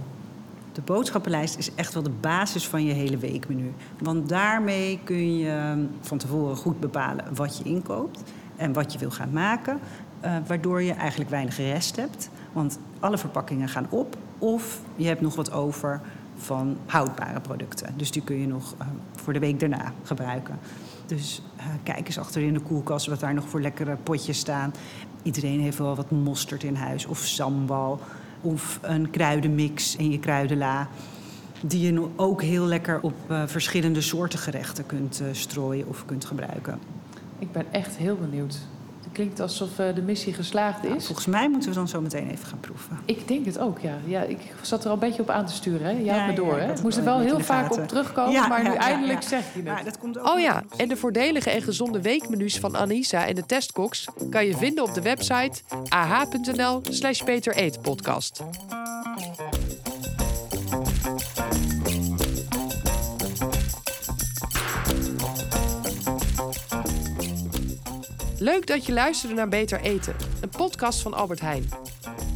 De 0.73 0.81
boodschappenlijst 0.81 1.59
is 1.59 1.75
echt 1.75 1.95
wel 1.95 2.03
de 2.03 2.13
basis 2.21 2.69
van 2.69 2.85
je 2.85 2.93
hele 2.93 3.17
weekmenu. 3.17 3.73
Want 3.99 4.29
daarmee 4.29 5.01
kun 5.05 5.39
je 5.39 5.85
van 6.01 6.19
tevoren 6.19 6.57
goed 6.57 6.81
bepalen 6.81 7.25
wat 7.35 7.59
je 7.59 7.65
inkoopt 7.65 8.23
en 8.57 8.73
wat 8.73 8.93
je 8.93 8.99
wil 8.99 9.11
gaan 9.11 9.33
maken. 9.33 9.81
Uh, 10.25 10.37
waardoor 10.47 10.83
je 10.83 10.93
eigenlijk 10.93 11.31
weinig 11.31 11.57
rest 11.57 11.97
hebt. 11.97 12.31
Want 12.53 12.79
alle 12.99 13.19
verpakkingen 13.19 13.69
gaan 13.69 13.87
op 13.91 14.17
of 14.39 14.81
je 14.97 15.07
hebt 15.07 15.21
nog 15.21 15.35
wat 15.35 15.53
over 15.53 16.01
van 16.37 16.77
houdbare 16.87 17.41
producten. 17.41 17.95
Dus 17.97 18.11
die 18.11 18.23
kun 18.23 18.37
je 18.37 18.47
nog 18.47 18.75
uh, 18.81 18.87
voor 19.17 19.33
de 19.33 19.39
week 19.39 19.61
daarna 19.61 19.93
gebruiken. 20.03 20.59
Dus 21.07 21.43
uh, 21.57 21.65
kijk 21.83 22.07
eens 22.07 22.19
achter 22.19 22.43
in 22.43 22.55
de 22.55 22.61
koelkast 22.61 23.07
wat 23.07 23.21
daar 23.21 23.35
nog 23.35 23.49
voor 23.49 23.61
lekkere 23.61 23.97
potjes 23.97 24.39
staan. 24.39 24.73
Iedereen 25.23 25.61
heeft 25.61 25.79
wel 25.79 25.97
wat 25.97 26.11
mosterd 26.11 26.63
in 26.63 26.75
huis 26.75 27.07
of 27.07 27.19
sambal 27.19 28.01
of 28.41 28.79
een 28.83 29.11
kruidenmix 29.11 29.97
in 29.97 30.11
je 30.11 30.19
kruidenla. 30.19 30.89
Die 31.61 31.93
je 31.93 32.09
ook 32.17 32.43
heel 32.43 32.65
lekker 32.65 33.01
op 33.01 33.15
verschillende 33.47 34.01
soorten 34.01 34.39
gerechten 34.39 34.87
kunt 34.87 35.23
strooien 35.33 35.89
of 35.89 36.05
kunt 36.05 36.25
gebruiken. 36.25 36.79
Ik 37.39 37.53
ben 37.53 37.73
echt 37.73 37.97
heel 37.97 38.17
benieuwd 38.17 38.59
klinkt 39.21 39.41
alsof 39.41 39.79
eh, 39.79 39.95
de 39.95 40.03
missie 40.03 40.33
geslaagd 40.33 40.85
is. 40.85 41.07
Volgens 41.07 41.27
mij 41.27 41.49
moeten 41.49 41.69
we 41.69 41.75
dan 41.75 41.89
zo 41.89 42.01
meteen 42.01 42.31
even 42.31 42.47
gaan 42.47 42.61
proeven. 42.61 42.99
Ik 43.05 43.29
denk 43.29 43.47
het 43.47 43.59
ook, 43.59 43.79
ja. 43.79 43.95
ja. 44.07 44.23
Ik 44.23 44.39
zat 44.63 44.81
er 44.81 44.87
al 44.87 44.93
een 44.93 44.99
beetje 44.99 45.23
op 45.23 45.31
aan 45.31 45.47
te 45.47 45.53
sturen. 45.53 45.87
Hè? 45.87 45.91
Ja, 45.91 46.15
had 46.15 46.27
me 46.27 46.31
ja, 46.31 46.37
door, 46.37 46.57
ik 46.57 46.63
hè? 46.63 46.73
Ik 46.73 46.83
moest 46.83 46.97
er 46.97 47.05
wel 47.05 47.19
heel 47.19 47.41
vaak 47.41 47.67
gaten. 47.67 47.83
op 47.83 47.89
terugkomen, 47.89 48.33
Ja, 48.33 48.47
maar 48.47 48.63
nu 48.63 48.75
eindelijk 48.75 49.23
ja. 49.23 49.29
zeg 49.29 49.45
je 49.53 49.59
het. 49.59 49.65
Maar 49.65 49.85
dat 49.85 49.99
komt 49.99 50.19
ook 50.19 50.27
Oh 50.27 50.41
ja, 50.41 50.63
en 50.77 50.89
de 50.89 50.97
voordelige 50.97 51.51
en 51.51 51.63
gezonde 51.63 52.03
weekmenu's 52.03 52.59
van 52.59 52.77
Anissa 52.77 53.27
en 53.27 53.35
de 53.35 53.47
testkoks 53.47 54.09
kan 54.31 54.47
je 54.47 54.57
vinden 54.57 54.85
op 54.85 54.95
de 54.95 55.03
website 55.03 55.63
ah.nl 55.89 56.81
slash 56.83 57.23
Peter 57.23 57.55
Leuk 68.43 68.67
dat 68.67 68.87
je 68.87 68.93
luisterde 68.93 69.35
naar 69.35 69.49
Beter 69.49 69.81
Eten, 69.81 70.15
een 70.41 70.49
podcast 70.49 71.01
van 71.01 71.15
Albert 71.15 71.41
Heijn. 71.41 71.69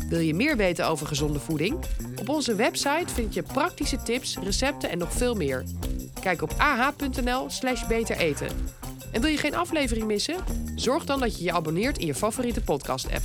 Wil 0.08 0.18
je 0.18 0.34
meer 0.34 0.56
weten 0.56 0.86
over 0.86 1.06
gezonde 1.06 1.38
voeding? 1.38 1.84
Op 2.20 2.28
onze 2.28 2.54
website 2.54 3.14
vind 3.14 3.34
je 3.34 3.42
praktische 3.42 4.02
tips, 4.02 4.38
recepten 4.42 4.90
en 4.90 4.98
nog 4.98 5.12
veel 5.12 5.34
meer. 5.34 5.64
Kijk 6.20 6.42
op 6.42 6.54
ah.nl/slash. 6.58 7.82
En 9.12 9.20
wil 9.20 9.30
je 9.30 9.36
geen 9.36 9.54
aflevering 9.54 10.06
missen? 10.06 10.36
Zorg 10.74 11.04
dan 11.04 11.20
dat 11.20 11.38
je 11.38 11.44
je 11.44 11.52
abonneert 11.52 11.98
in 11.98 12.06
je 12.06 12.14
favoriete 12.14 12.60
podcast-app. 12.60 13.22